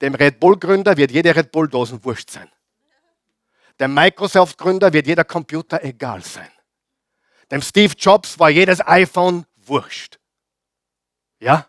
[0.00, 2.50] Dem Red Bull-Gründer wird jede Red Bull-Dosen wurscht sein.
[3.80, 6.50] Dem Microsoft-Gründer wird jeder Computer egal sein.
[7.50, 10.18] Dem Steve Jobs war jedes iPhone wurscht.
[11.40, 11.66] Ja?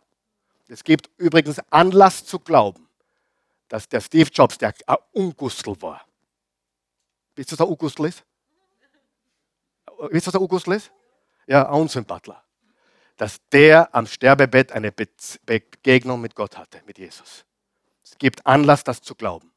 [0.73, 2.89] Es gibt übrigens Anlass zu glauben,
[3.67, 6.03] dass der Steve Jobs der ein Ungustel war.
[7.35, 8.23] Wisst ihr, was ein Ungustel ist?
[10.09, 10.91] Wisst ihr, was ein Ungustel ist?
[11.45, 12.43] Ja, ein Unsympathler.
[13.17, 17.45] Dass der am Sterbebett eine Begegnung mit Gott hatte, mit Jesus.
[18.03, 19.51] Es gibt Anlass, das zu glauben.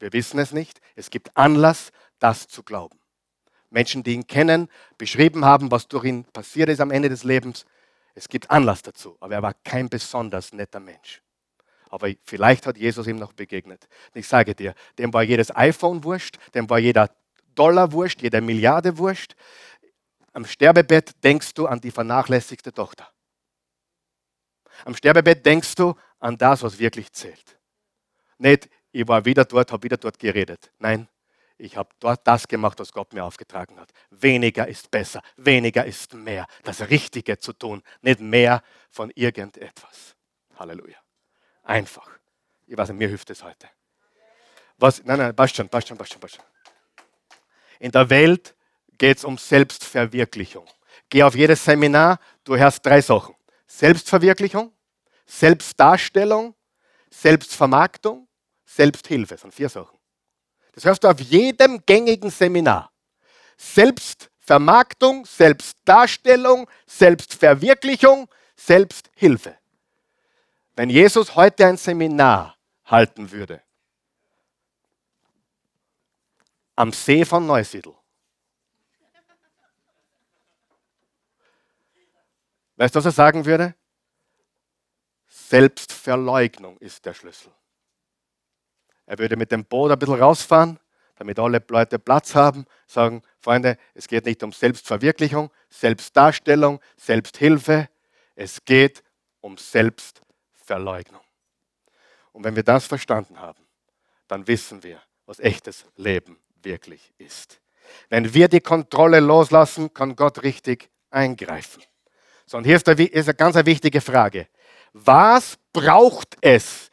[0.00, 0.82] Wir wissen es nicht.
[0.96, 3.00] Es gibt Anlass, das zu glauben.
[3.70, 7.64] Menschen, die ihn kennen, beschrieben haben, was durch ihn passiert ist am Ende des Lebens.
[8.14, 11.22] Es gibt Anlass dazu, aber er war kein besonders netter Mensch.
[11.88, 13.86] Aber vielleicht hat Jesus ihm noch begegnet.
[14.14, 17.10] Und ich sage dir, dem war jedes iPhone wurscht, dem war jeder
[17.54, 19.34] Dollar wurscht, jede Milliarde wurscht.
[20.32, 23.12] Am Sterbebett denkst du an die vernachlässigte Tochter.
[24.84, 27.58] Am Sterbebett denkst du an das, was wirklich zählt.
[28.38, 30.72] Nicht, ich war wieder dort, habe wieder dort geredet.
[30.78, 31.08] Nein,
[31.62, 33.92] ich habe dort das gemacht, was Gott mir aufgetragen hat.
[34.10, 36.46] Weniger ist besser, weniger ist mehr.
[36.64, 40.16] Das Richtige zu tun, nicht mehr von irgendetwas.
[40.56, 40.98] Halleluja.
[41.62, 42.10] Einfach.
[42.66, 43.68] Ich weiß nicht, mir hilft es heute.
[44.76, 46.44] Was, nein, nein, passt schon, passt schon, passt schon, passt schon.
[47.78, 48.56] In der Welt
[48.98, 50.66] geht es um Selbstverwirklichung.
[51.08, 53.36] Geh auf jedes Seminar, du hörst drei Sachen.
[53.68, 54.72] Selbstverwirklichung,
[55.26, 56.56] Selbstdarstellung,
[57.08, 58.26] Selbstvermarktung,
[58.64, 59.34] Selbsthilfe.
[59.34, 60.01] Das sind vier Sachen.
[60.72, 62.90] Das hörst du auf jedem gängigen Seminar.
[63.56, 69.58] Selbstvermarktung, Selbstdarstellung, Selbstverwirklichung, Selbsthilfe.
[70.74, 72.56] Wenn Jesus heute ein Seminar
[72.86, 73.62] halten würde,
[76.74, 77.94] am See von Neusiedl,
[82.76, 83.74] weißt du, was er sagen würde?
[85.28, 87.52] Selbstverleugnung ist der Schlüssel.
[89.12, 90.78] Er würde mit dem Boot ein bisschen rausfahren,
[91.16, 97.90] damit alle Leute Platz haben, sagen, Freunde, es geht nicht um Selbstverwirklichung, Selbstdarstellung, Selbsthilfe,
[98.36, 99.04] es geht
[99.42, 101.20] um Selbstverleugnung.
[102.32, 103.62] Und wenn wir das verstanden haben,
[104.28, 107.60] dann wissen wir, was echtes Leben wirklich ist.
[108.08, 111.82] Wenn wir die Kontrolle loslassen, kann Gott richtig eingreifen.
[112.46, 114.48] So, und hier ist, eine, ist eine ganz wichtige Frage.
[114.94, 116.90] Was braucht es,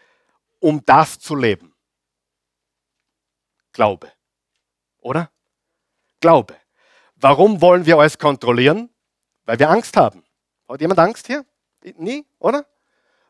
[0.60, 1.69] um das zu leben?
[3.74, 4.12] Glaube.
[5.02, 5.30] Oder?
[6.20, 6.56] Glaube.
[7.16, 8.90] Warum wollen wir alles kontrollieren?
[9.46, 10.24] Weil wir Angst haben.
[10.68, 11.46] Hat jemand Angst hier?
[11.98, 12.66] Nie, oder?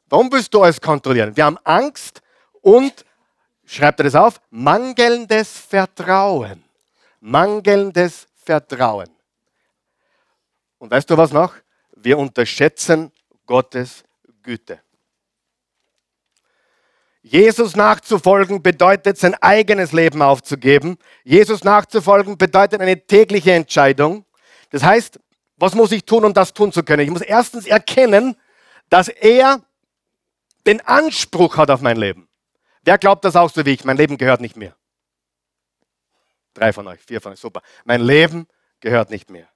[0.08, 1.36] Warum willst du alles kontrollieren?
[1.36, 2.22] Wir haben Angst
[2.62, 3.06] und,
[3.66, 6.64] schreibt er das auf, mangelndes Vertrauen.
[7.20, 9.10] Mangelndes Vertrauen.
[10.80, 11.54] Und weißt du was noch?
[11.96, 13.12] Wir unterschätzen
[13.46, 14.04] Gottes
[14.42, 14.82] Güte.
[17.22, 20.98] Jesus nachzufolgen bedeutet, sein eigenes Leben aufzugeben.
[21.24, 24.26] Jesus nachzufolgen bedeutet eine tägliche Entscheidung.
[24.70, 25.20] Das heißt,
[25.58, 27.04] was muss ich tun, um das tun zu können?
[27.04, 28.36] Ich muss erstens erkennen,
[28.90, 29.62] dass er
[30.66, 32.30] den Anspruch hat auf mein Leben.
[32.84, 33.84] Wer glaubt das auch so wie ich?
[33.84, 34.76] Mein Leben gehört nicht mir.
[36.54, 37.62] Drei von euch, vier von euch, super.
[37.84, 38.48] Mein Leben
[38.80, 39.48] gehört nicht mehr.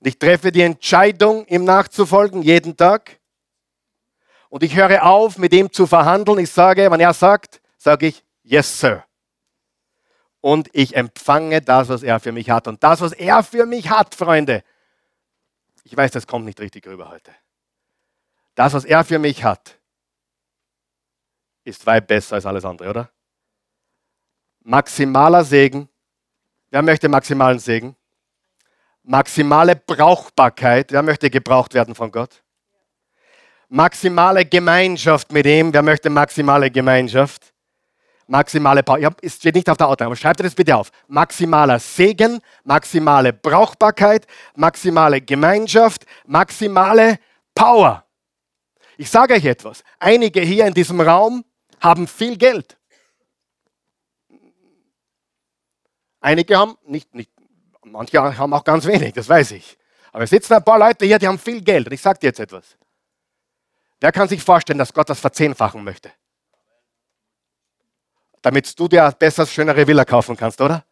[0.00, 3.18] Und ich treffe die Entscheidung, ihm nachzufolgen, jeden Tag.
[4.52, 6.38] Und ich höre auf, mit ihm zu verhandeln.
[6.38, 9.02] Ich sage, wenn er sagt, sage ich, yes, sir.
[10.42, 12.68] Und ich empfange das, was er für mich hat.
[12.68, 14.62] Und das, was er für mich hat, Freunde,
[15.84, 17.32] ich weiß, das kommt nicht richtig rüber heute.
[18.54, 19.78] Das, was er für mich hat,
[21.64, 23.10] ist weit besser als alles andere, oder?
[24.64, 25.88] Maximaler Segen.
[26.68, 27.96] Wer möchte maximalen Segen?
[29.02, 30.92] Maximale Brauchbarkeit.
[30.92, 32.42] Wer möchte gebraucht werden von Gott?
[33.74, 35.72] Maximale Gemeinschaft mit ihm.
[35.72, 37.54] Wer möchte maximale Gemeinschaft?
[38.26, 38.98] Maximale Power.
[38.98, 40.90] Ja, es steht nicht auf der Outline, aber schreibt das bitte auf.
[41.08, 47.18] Maximaler Segen, maximale Brauchbarkeit, maximale Gemeinschaft, maximale
[47.54, 48.04] Power.
[48.98, 49.82] Ich sage euch etwas.
[49.98, 51.42] Einige hier in diesem Raum
[51.80, 52.76] haben viel Geld.
[56.20, 57.30] Einige haben nicht, nicht,
[57.86, 59.78] manche haben auch ganz wenig, das weiß ich.
[60.12, 61.86] Aber es sitzen ein paar Leute hier, die haben viel Geld.
[61.86, 62.76] Und ich sage dir jetzt etwas.
[64.02, 66.10] Wer kann sich vorstellen, dass Gott das verzehnfachen möchte?
[68.42, 70.84] Damit du dir besser, schönere Villa kaufen kannst, oder?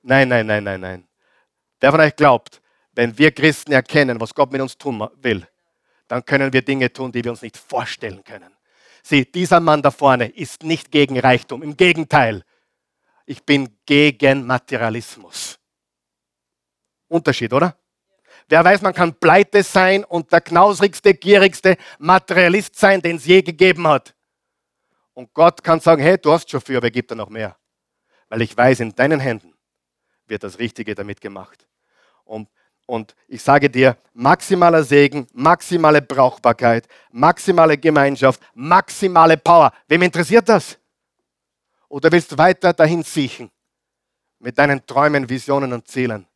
[0.00, 1.08] Nein, nein, nein, nein, nein.
[1.80, 5.46] Wer von euch glaubt, wenn wir Christen erkennen, was Gott mit uns tun will,
[6.08, 8.56] dann können wir Dinge tun, die wir uns nicht vorstellen können.
[9.02, 11.62] Sieh, dieser Mann da vorne ist nicht gegen Reichtum.
[11.62, 12.44] Im Gegenteil,
[13.26, 15.58] ich bin gegen Materialismus.
[17.08, 17.76] Unterschied, oder?
[18.48, 23.42] Wer weiß, man kann pleite sein und der knausrigste, gierigste Materialist sein, den es je
[23.42, 24.14] gegeben hat.
[25.12, 27.56] Und Gott kann sagen, hey, du hast schon viel, aber gib dir noch mehr.
[28.28, 29.54] Weil ich weiß, in deinen Händen
[30.26, 31.66] wird das Richtige damit gemacht.
[32.24, 32.48] Und
[32.86, 39.72] und ich sage dir, maximaler Segen, maximale Brauchbarkeit, maximale Gemeinschaft, maximale Power.
[39.88, 40.78] Wem interessiert das?
[41.88, 43.50] Oder willst du weiter dahin siechen
[44.38, 46.26] mit deinen Träumen, Visionen und Zielen?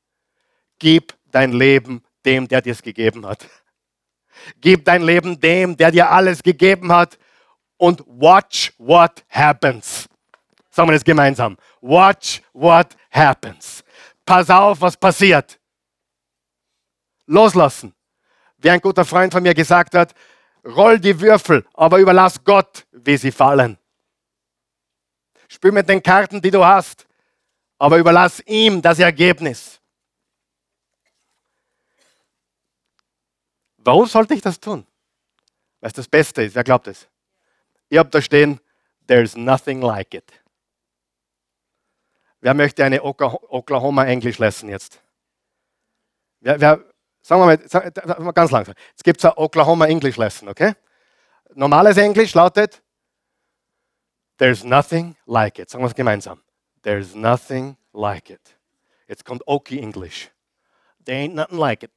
[0.78, 3.46] Gib dein Leben dem, der dir es gegeben hat.
[4.60, 7.18] Gib dein Leben dem, der dir alles gegeben hat.
[7.76, 10.08] Und watch what happens.
[10.70, 11.56] Sagen wir das gemeinsam.
[11.80, 13.84] Watch what happens.
[14.24, 15.58] Pass auf, was passiert
[17.28, 17.94] loslassen.
[18.58, 20.14] Wie ein guter Freund von mir gesagt hat,
[20.64, 23.78] roll die Würfel, aber überlass Gott, wie sie fallen.
[25.48, 27.06] Spiel mit den Karten, die du hast,
[27.78, 29.80] aber überlass ihm das Ergebnis.
[33.88, 34.86] Warum sollte ich das tun?
[35.80, 36.54] Weil es das Beste ist.
[36.54, 37.08] Wer glaubt es?
[37.88, 38.60] Ihr habt da stehen,
[39.06, 40.30] there's nothing like it.
[42.42, 45.00] Wer möchte eine Oklahoma Englisch lesson jetzt?
[46.40, 46.84] Wer, wer,
[47.22, 48.74] Sagen wir mal, ganz langsam.
[48.90, 50.74] Jetzt gibt es ein Oklahoma English Lesson, okay?
[51.54, 52.82] Normales Englisch lautet,
[54.36, 55.70] There's nothing like it.
[55.70, 56.42] Sagen wir es gemeinsam.
[56.82, 58.58] There's nothing like it.
[59.08, 60.30] Jetzt kommt Okie English.
[61.04, 61.90] There ain't nothing like it.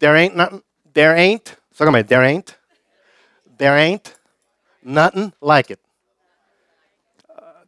[0.00, 0.62] There ain't nothing,
[0.94, 2.56] there ain't, sag mal, there ain't,
[3.58, 4.16] there ain't
[4.82, 5.78] nothing like it.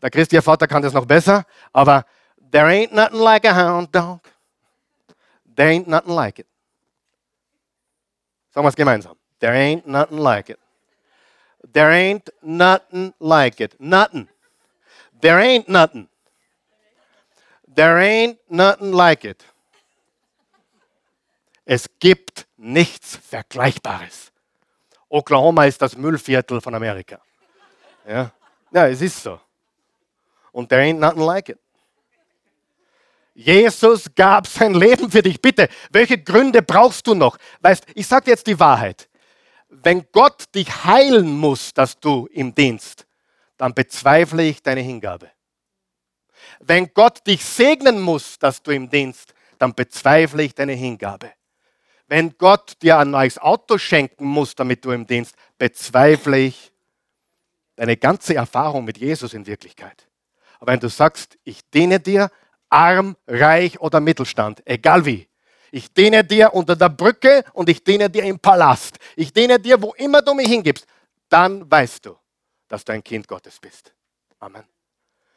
[0.01, 2.05] Der Christi, ihr Vater kann das noch besser, aber
[2.51, 4.21] there ain't nothing like a hound dog.
[5.55, 6.47] There ain't nothing like it.
[8.55, 9.17] Sagen wir es gemeinsam.
[9.39, 10.59] There ain't nothing like it.
[11.73, 13.79] There ain't nothing like it.
[13.79, 14.29] Nothing.
[15.21, 16.09] There ain't nothing.
[17.69, 19.45] There ain't nothing like it.
[21.65, 24.33] Es gibt nichts Vergleichbares.
[25.09, 27.21] Oklahoma ist das Müllviertel von Amerika.
[28.09, 28.33] Ja,
[28.73, 29.41] ja es ist so.
[30.51, 31.59] Und there ain't nothing like it.
[33.35, 35.41] Jesus gab sein Leben für dich.
[35.41, 37.39] Bitte, welche Gründe brauchst du noch?
[37.61, 39.09] Weißt, ich sage jetzt die Wahrheit.
[39.69, 43.07] Wenn Gott dich heilen muss, dass du im Dienst,
[43.57, 45.31] dann bezweifle ich deine Hingabe.
[46.61, 51.33] Wenn Gott dich segnen muss, dass du im Dienst, dann bezweifle ich deine Hingabe.
[52.13, 56.71] Wenn Gott dir ein neues Auto schenken muss, damit du im Dienst, bezweifle ich
[57.75, 60.07] deine ganze Erfahrung mit Jesus in Wirklichkeit.
[60.61, 62.31] Aber wenn du sagst, ich diene dir,
[62.69, 65.27] arm, reich oder Mittelstand, egal wie.
[65.71, 68.99] Ich diene dir unter der Brücke und ich diene dir im Palast.
[69.17, 70.85] Ich diene dir, wo immer du mich hingibst.
[71.31, 72.19] Dann weißt du,
[72.69, 73.95] dass du ein Kind Gottes bist.
[74.39, 74.65] Amen.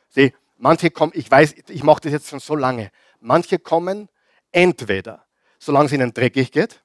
[0.10, 2.92] Sieh, manche kommen, ich weiß, ich mache das jetzt schon so lange.
[3.22, 4.10] Manche kommen
[4.52, 5.25] entweder,
[5.66, 6.82] solange es ihnen dreckig geht,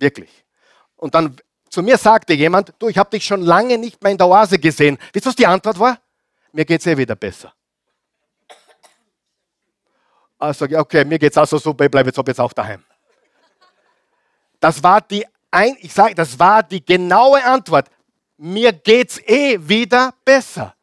[0.00, 0.44] Wirklich.
[0.96, 1.36] Und dann
[1.70, 4.58] zu mir sagte jemand, du, ich habe dich schon lange nicht mehr in der Oase
[4.58, 4.98] gesehen.
[5.12, 5.98] Wisst ihr, was die Antwort war?
[6.52, 7.52] Mir geht es eh wieder besser.
[10.38, 12.84] Also, okay, mir geht es auch so super, ich bleibe jetzt, auch daheim.
[14.60, 17.88] Das war die, ein, ich sage, das war die genaue Antwort.
[18.36, 20.74] Mir geht's eh wieder besser.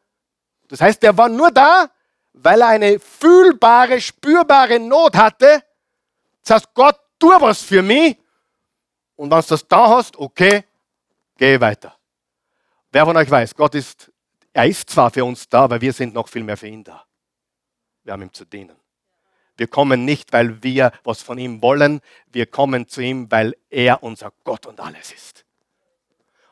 [0.68, 1.90] Das heißt, er war nur da,
[2.34, 5.62] weil er eine fühlbare, spürbare Not hatte.
[6.46, 8.16] Das heißt, Gott, tu was für mich.
[9.16, 10.64] Und wenn du das da hast, okay,
[11.36, 11.96] geh weiter.
[12.92, 14.12] Wer von euch weiß, Gott ist,
[14.52, 17.04] er ist zwar für uns da, aber wir sind noch viel mehr für ihn da.
[18.04, 18.76] Wir haben ihm zu dienen.
[19.56, 22.00] Wir kommen nicht, weil wir was von ihm wollen.
[22.26, 25.45] Wir kommen zu ihm, weil er unser Gott und alles ist.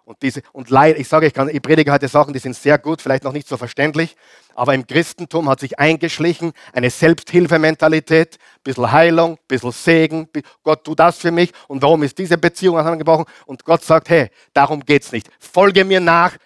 [0.05, 2.77] Und, diese, und leider, ich sage, ich, kann, ich predige heute Sachen, die sind sehr
[2.77, 4.17] gut, vielleicht noch nicht so verständlich,
[4.55, 10.29] aber im Christentum hat sich eingeschlichen eine Selbsthilfementalität, bisschen Heilung, bisschen Segen,
[10.63, 13.25] Gott tu das für mich und warum ist diese Beziehung angebrochen?
[13.47, 15.31] Und Gott sagt, hey, darum geht's nicht.
[15.39, 16.37] Folge mir nach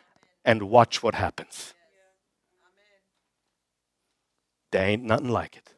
[0.45, 1.75] and watch what happens.
[4.71, 5.78] There ain't nothing like it.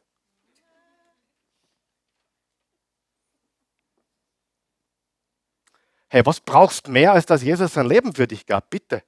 [6.13, 8.69] Hey, was brauchst du mehr, als dass Jesus sein Leben für dich gab?
[8.69, 9.01] Bitte.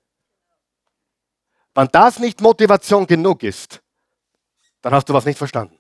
[1.74, 3.84] Wenn das nicht Motivation genug ist,
[4.82, 5.78] dann hast du was nicht verstanden.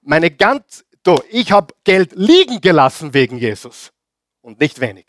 [0.00, 3.92] Meine ganz, du, ich habe Geld liegen gelassen wegen Jesus
[4.40, 5.06] und nicht wenig.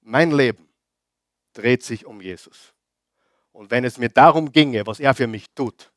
[0.00, 0.68] Mein Leben
[1.54, 2.72] dreht sich um Jesus.
[3.50, 5.90] Und wenn es mir darum ginge, was er für mich tut,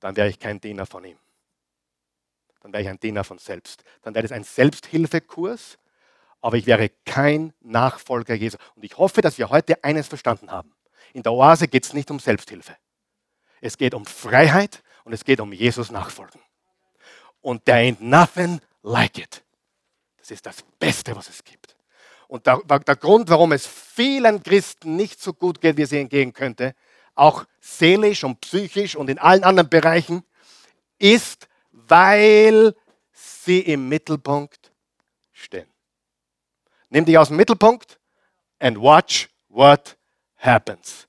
[0.00, 1.18] dann wäre ich kein Diener von ihm
[2.66, 3.84] dann wäre ich ein Diener von selbst.
[4.02, 5.78] Dann wäre es ein Selbsthilfekurs,
[6.40, 8.58] aber ich wäre kein Nachfolger Jesu.
[8.74, 10.74] Und ich hoffe, dass wir heute eines verstanden haben.
[11.12, 12.76] In der Oase geht es nicht um Selbsthilfe.
[13.60, 16.40] Es geht um Freiheit und es geht um Jesus nachfolgen.
[17.40, 19.44] Und there ain't nothing like it.
[20.18, 21.76] Das ist das Beste, was es gibt.
[22.26, 26.08] Und der, der Grund, warum es vielen Christen nicht so gut geht, wie es ihnen
[26.08, 26.74] gehen könnte,
[27.14, 30.24] auch seelisch und psychisch und in allen anderen Bereichen,
[30.98, 31.46] ist,
[31.76, 32.74] weil
[33.12, 34.72] sie im Mittelpunkt
[35.32, 35.68] stehen.
[36.88, 37.98] Nimm dich aus dem Mittelpunkt
[38.58, 39.96] and watch what
[40.36, 41.06] happens.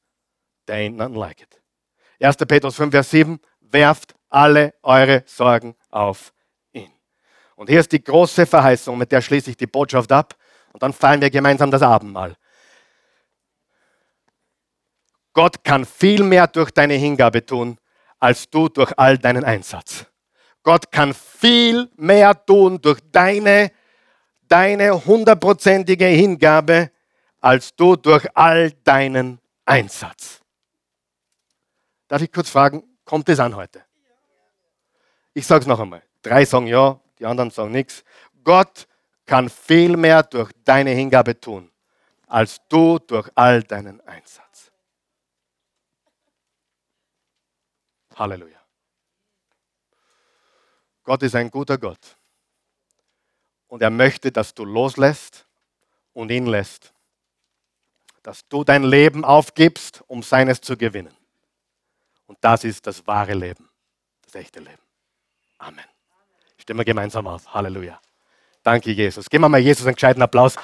[0.66, 1.62] There ain't nothing like it.
[2.20, 2.38] 1.
[2.38, 6.34] Petrus 5, Vers 7, werft alle eure Sorgen auf
[6.74, 6.92] ihn.
[7.56, 10.36] Und hier ist die große Verheißung, mit der schließe ich die Botschaft ab
[10.74, 12.36] und dann feiern wir gemeinsam das Abendmahl.
[15.34, 17.78] Gott kann viel mehr durch deine Hingabe tun,
[18.20, 20.08] als du durch all deinen Einsatz.
[20.68, 23.72] Gott kann viel mehr tun durch deine,
[24.50, 26.92] deine hundertprozentige Hingabe,
[27.40, 30.42] als du durch all deinen Einsatz.
[32.10, 33.82] Darf ich kurz fragen, kommt es an heute?
[35.34, 36.04] Ich sage es noch einmal.
[36.22, 38.04] Drei sagen ja, die anderen sagen nichts.
[38.44, 38.90] Gott
[39.26, 41.72] kann viel mehr durch deine Hingabe tun,
[42.28, 44.70] als du durch all deinen Einsatz.
[48.18, 48.57] Halleluja.
[51.08, 52.18] Gott ist ein guter Gott.
[53.70, 55.46] Und er möchte, dass du loslässt
[56.12, 56.92] und ihn lässt.
[58.24, 61.16] Dass du dein Leben aufgibst, um seines zu gewinnen.
[62.26, 63.70] Und das ist das wahre Leben,
[64.26, 64.82] das echte Leben.
[65.60, 65.86] Amen.
[66.58, 67.54] Stimmen wir gemeinsam auf.
[67.54, 68.02] Halleluja.
[68.62, 69.30] Danke, Jesus.
[69.30, 70.58] Geben wir mal Jesus einen gescheiten Applaus.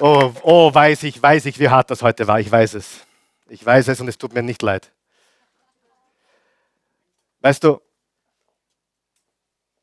[0.00, 2.38] Oh, oh, weiß ich, weiß ich, wie hart das heute war.
[2.38, 3.04] Ich weiß es.
[3.48, 4.92] Ich weiß es und es tut mir nicht leid.
[7.40, 7.80] Weißt du,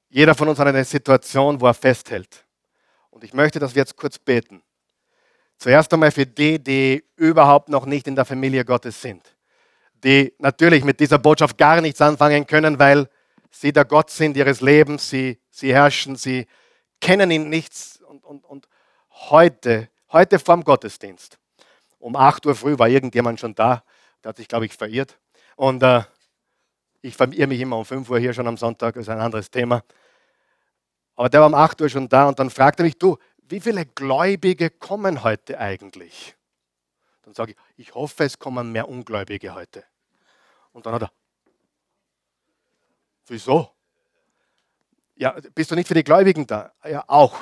[0.09, 2.45] jeder von uns hat eine Situation, wo er festhält.
[3.09, 4.63] Und ich möchte, dass wir jetzt kurz beten.
[5.57, 9.35] Zuerst einmal für die, die überhaupt noch nicht in der Familie Gottes sind.
[10.03, 13.09] Die natürlich mit dieser Botschaft gar nichts anfangen können, weil
[13.51, 16.47] sie der Gott sind ihres Lebens, sie, sie herrschen, sie
[17.01, 17.99] kennen ihn nichts.
[18.07, 18.69] Und, und, und
[19.09, 21.37] heute Heute vorm Gottesdienst.
[21.99, 23.83] Um 8 Uhr früh war irgendjemand schon da.
[24.23, 25.19] Der hat sich, glaube ich, verirrt.
[25.57, 26.03] Und äh,
[27.01, 29.51] ich verirre mich immer um 5 Uhr hier schon am Sonntag, das ist ein anderes
[29.51, 29.83] Thema.
[31.17, 33.17] Aber der war um 8 Uhr schon da und dann fragte mich, du,
[33.49, 36.33] wie viele Gläubige kommen heute eigentlich?
[37.23, 37.57] Dann sage ich,
[37.87, 39.83] ich hoffe, es kommen mehr Ungläubige heute.
[40.71, 41.11] Und dann hat er,
[43.27, 43.69] wieso?
[45.15, 46.71] Ja, bist du nicht für die Gläubigen da?
[46.85, 47.37] Ja, auch.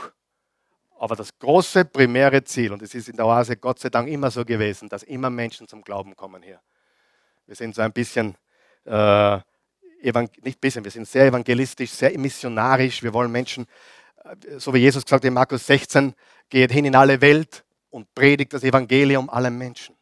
[1.04, 4.32] Aber das große primäre Ziel, und es ist in der Oase Gott sei Dank immer
[4.32, 6.62] so gewesen, dass immer Menschen zum Glauben kommen hier.
[7.46, 8.38] Wir sind so ein bisschen,
[8.86, 9.38] äh,
[10.44, 13.04] nicht bisschen, wir sind sehr evangelistisch, sehr missionarisch.
[13.04, 13.66] Wir wollen Menschen,
[14.24, 16.14] äh, so wie Jesus gesagt hat in Markus 16,
[16.48, 19.98] geht hin in alle Welt und predigt das Evangelium allen Menschen.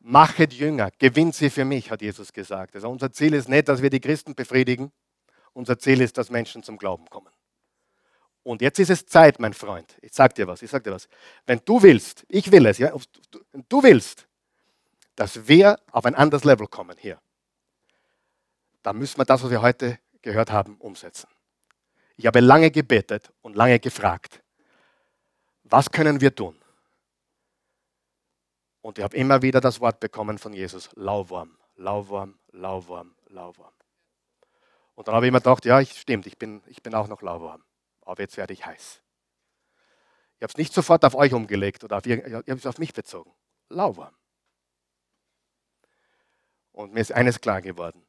[0.00, 2.74] Machet Jünger, gewinnt sie für mich, hat Jesus gesagt.
[2.74, 4.90] Also unser Ziel ist nicht, dass wir die Christen befriedigen.
[5.52, 7.35] Unser Ziel ist, dass Menschen zum Glauben kommen.
[8.46, 9.96] Und jetzt ist es Zeit, mein Freund.
[10.02, 11.08] Ich sag dir was, ich sag dir was.
[11.46, 12.92] Wenn du willst, ich will es, ja,
[13.50, 14.28] wenn du willst,
[15.16, 17.20] dass wir auf ein anderes Level kommen hier,
[18.84, 21.26] dann müssen wir das, was wir heute gehört haben, umsetzen.
[22.16, 24.40] Ich habe lange gebetet und lange gefragt,
[25.64, 26.56] was können wir tun?
[28.80, 33.74] Und ich habe immer wieder das Wort bekommen von Jesus, Lauwarm, Lauwarm, Lauwarm, Lauwarm.
[34.94, 37.22] Und dann habe ich mir gedacht, ja, ich, stimmt, ich bin, ich bin auch noch
[37.22, 37.64] lauwarm,
[38.06, 39.02] aber jetzt werde ich heiß.
[40.36, 42.92] Ich habe es nicht sofort auf euch umgelegt oder auf, ich habe es auf mich
[42.92, 43.32] bezogen.
[43.68, 44.14] Lauwarm.
[46.72, 48.04] Und mir ist eines klar geworden.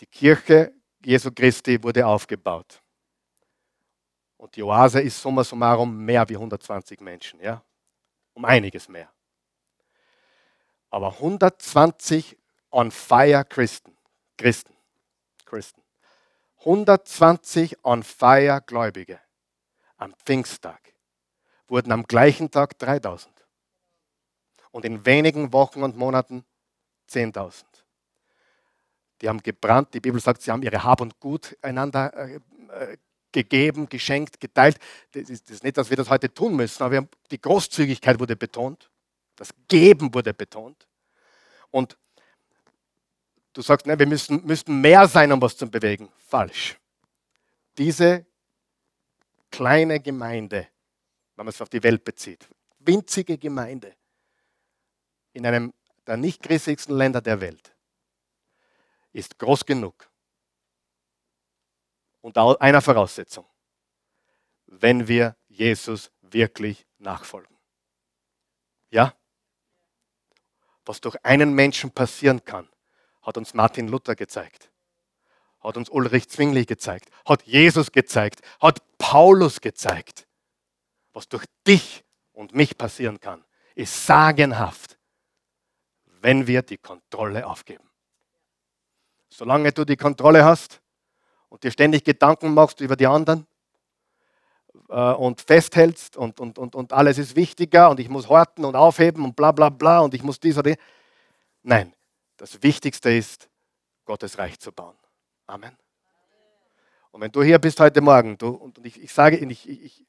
[0.00, 0.72] Die Kirche
[1.04, 2.82] Jesu Christi wurde aufgebaut.
[4.36, 7.64] Und die Oase ist summa summarum mehr wie 120 Menschen, ja?
[8.34, 9.10] Um einiges mehr.
[10.90, 12.36] Aber 120
[12.70, 13.96] on fire Christen,
[14.36, 14.74] Christen,
[15.46, 15.85] Christen.
[16.66, 19.20] 120 on fire Gläubige
[19.98, 20.94] am Pfingsttag
[21.68, 23.32] wurden am gleichen Tag 3000.
[24.72, 26.44] Und in wenigen Wochen und Monaten
[27.08, 27.64] 10.000.
[29.20, 32.96] Die haben gebrannt, die Bibel sagt, sie haben ihre Hab und Gut einander äh, äh
[33.32, 34.78] gegeben, geschenkt, geteilt.
[35.12, 38.18] Das ist, das ist nicht, dass wir das heute tun müssen, aber haben, die Großzügigkeit
[38.18, 38.90] wurde betont,
[39.34, 40.88] das Geben wurde betont.
[41.70, 41.98] Und
[43.56, 46.10] du sagst, ne, wir müssen, müssten mehr sein, um was zu bewegen.
[46.18, 46.78] Falsch.
[47.78, 48.26] Diese
[49.50, 50.68] kleine Gemeinde,
[51.34, 52.48] wenn man es auf die Welt bezieht,
[52.78, 53.94] winzige Gemeinde
[55.32, 55.72] in einem
[56.06, 57.74] der nicht christlichsten Länder der Welt,
[59.12, 60.08] ist groß genug,
[62.20, 63.46] unter einer Voraussetzung,
[64.66, 67.56] wenn wir Jesus wirklich nachfolgen.
[68.90, 69.14] Ja?
[70.84, 72.68] Was durch einen Menschen passieren kann,
[73.26, 74.70] hat uns Martin Luther gezeigt,
[75.60, 80.26] hat uns Ulrich Zwingli gezeigt, hat Jesus gezeigt, hat Paulus gezeigt.
[81.12, 84.96] Was durch dich und mich passieren kann, ist sagenhaft,
[86.20, 87.84] wenn wir die Kontrolle aufgeben.
[89.28, 90.80] Solange du die Kontrolle hast,
[91.48, 93.46] und dir ständig Gedanken machst über die anderen
[94.88, 98.76] äh, und festhältst und, und, und, und alles ist wichtiger und ich muss horten und
[98.76, 100.78] aufheben und bla bla bla und ich muss dies oder das.
[101.62, 101.94] Nein,
[102.36, 103.48] das Wichtigste ist,
[104.04, 104.96] Gottes Reich zu bauen.
[105.46, 105.76] Amen.
[107.10, 110.04] Und wenn du hier bist heute Morgen, du, und ich, ich sage, ich, ich,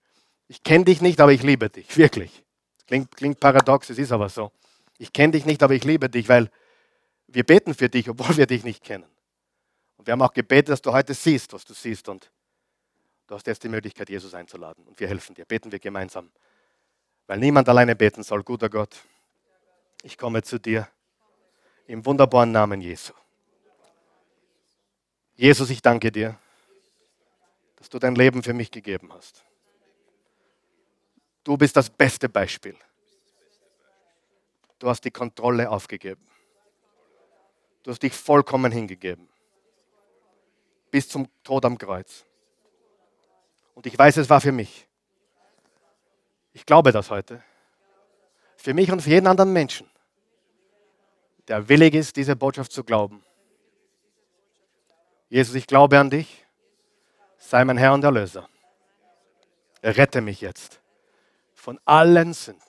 [0.47, 2.43] ich, kenne dich nicht, aber ich liebe dich, wirklich.
[2.86, 4.51] Klingt, klingt paradox, es ist aber so.
[4.97, 6.49] Ich kenne dich nicht, aber ich liebe dich, weil
[7.28, 9.05] wir beten für dich, obwohl wir dich nicht kennen.
[9.97, 12.07] Und wir haben auch gebetet, dass du heute siehst, was du siehst.
[12.09, 12.32] Und
[13.28, 14.86] du hast jetzt die Möglichkeit, Jesus einzuladen.
[14.86, 15.45] Und wir helfen dir.
[15.45, 16.32] Beten wir gemeinsam.
[17.25, 18.43] Weil niemand alleine beten soll.
[18.43, 18.95] Guter Gott,
[20.03, 20.88] ich komme zu dir
[21.88, 23.14] im wunderbaren Namen Jesu.
[25.36, 26.38] Jesus, ich danke dir,
[27.78, 29.44] dass du dein Leben für mich gegeben hast.
[31.44, 32.76] Du bist das beste Beispiel.
[34.80, 36.28] Du hast die Kontrolle aufgegeben.
[37.84, 39.30] Du hast dich vollkommen hingegeben
[40.92, 42.26] bis zum Tod am Kreuz.
[43.76, 44.88] Und ich weiß, es war für mich.
[46.54, 47.44] Ich glaube das heute.
[48.56, 49.88] Für mich und für jeden anderen Menschen,
[51.48, 53.24] der willig ist, diese Botschaft zu glauben.
[55.30, 56.45] Jesus, ich glaube an dich.
[57.38, 58.50] Sei mein Herr und Erlöser.
[59.84, 60.82] Rette mich jetzt
[61.54, 62.64] von allen Sünden.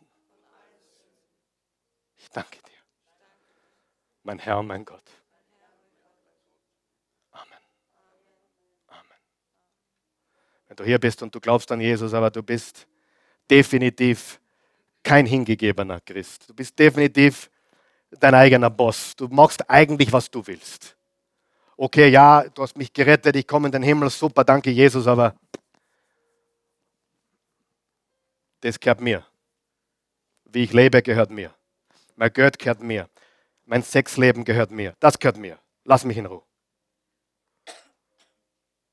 [2.17, 2.83] Ich danke dir,
[4.23, 5.03] mein Herr und mein Gott.
[10.69, 12.87] wenn du hier bist und du glaubst an Jesus, aber du bist
[13.51, 14.39] definitiv
[15.03, 16.49] kein hingegebener Christ.
[16.49, 17.51] Du bist definitiv
[18.11, 19.15] dein eigener Boss.
[19.17, 20.97] Du machst eigentlich, was du willst.
[21.77, 25.35] Okay, ja, du hast mich gerettet, ich komme in den Himmel, super, danke Jesus, aber
[28.61, 29.25] das gehört mir.
[30.47, 31.55] Wie ich lebe, gehört mir.
[32.17, 33.09] Mein Geld gehört mir.
[33.65, 34.95] Mein Sexleben gehört mir.
[34.99, 35.59] Das gehört mir.
[35.85, 36.43] Lass mich in Ruhe.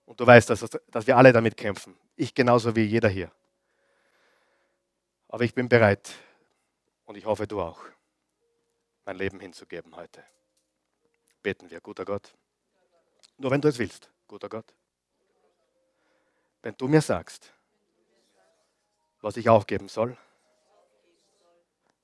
[0.06, 1.96] Und du weißt, dass, dass wir alle damit kämpfen.
[2.16, 3.32] Ich genauso wie jeder hier.
[5.28, 6.14] Aber ich bin bereit
[7.06, 7.80] und ich hoffe, du auch,
[9.06, 10.24] mein Leben hinzugeben heute.
[11.42, 12.34] Beten wir, guter Gott.
[13.38, 14.74] Nur wenn du es willst, guter Gott.
[16.62, 17.54] Wenn du mir sagst,
[19.22, 20.18] was ich aufgeben soll,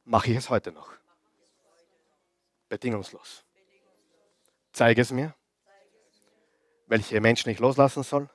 [0.06, 0.94] mache ich es heute noch.
[2.70, 3.44] Bedingungslos.
[4.72, 5.36] Zeige es mir
[6.92, 8.30] welche Menschen ich loslassen soll?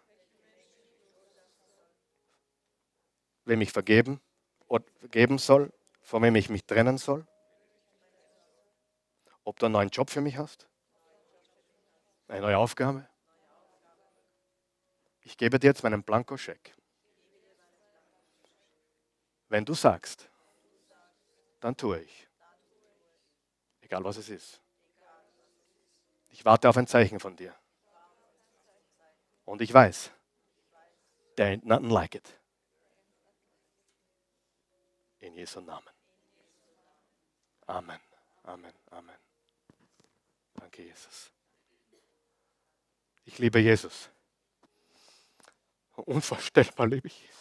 [3.44, 4.20] wem ich vergeben
[4.66, 7.24] oder vergeben soll, von wem ich mich trennen soll.
[9.46, 10.66] Ob du einen neuen Job für mich hast,
[12.26, 13.08] eine neue Aufgabe.
[15.20, 16.74] Ich gebe dir jetzt meinen Blankoscheck.
[19.48, 20.28] Wenn du sagst,
[21.60, 22.28] dann tue ich.
[23.82, 24.60] Egal was es ist.
[26.30, 27.54] Ich warte auf ein Zeichen von dir.
[29.44, 30.10] Und ich weiß,
[31.36, 32.36] there ain't nothing like it.
[35.20, 35.88] In Jesu Namen.
[37.68, 38.00] Amen,
[38.42, 39.25] Amen, Amen.
[40.66, 41.30] Danke, Jesus.
[43.24, 44.10] Ich liebe Jesus.
[45.94, 47.35] Unvorstellbar liebe ich Jesus.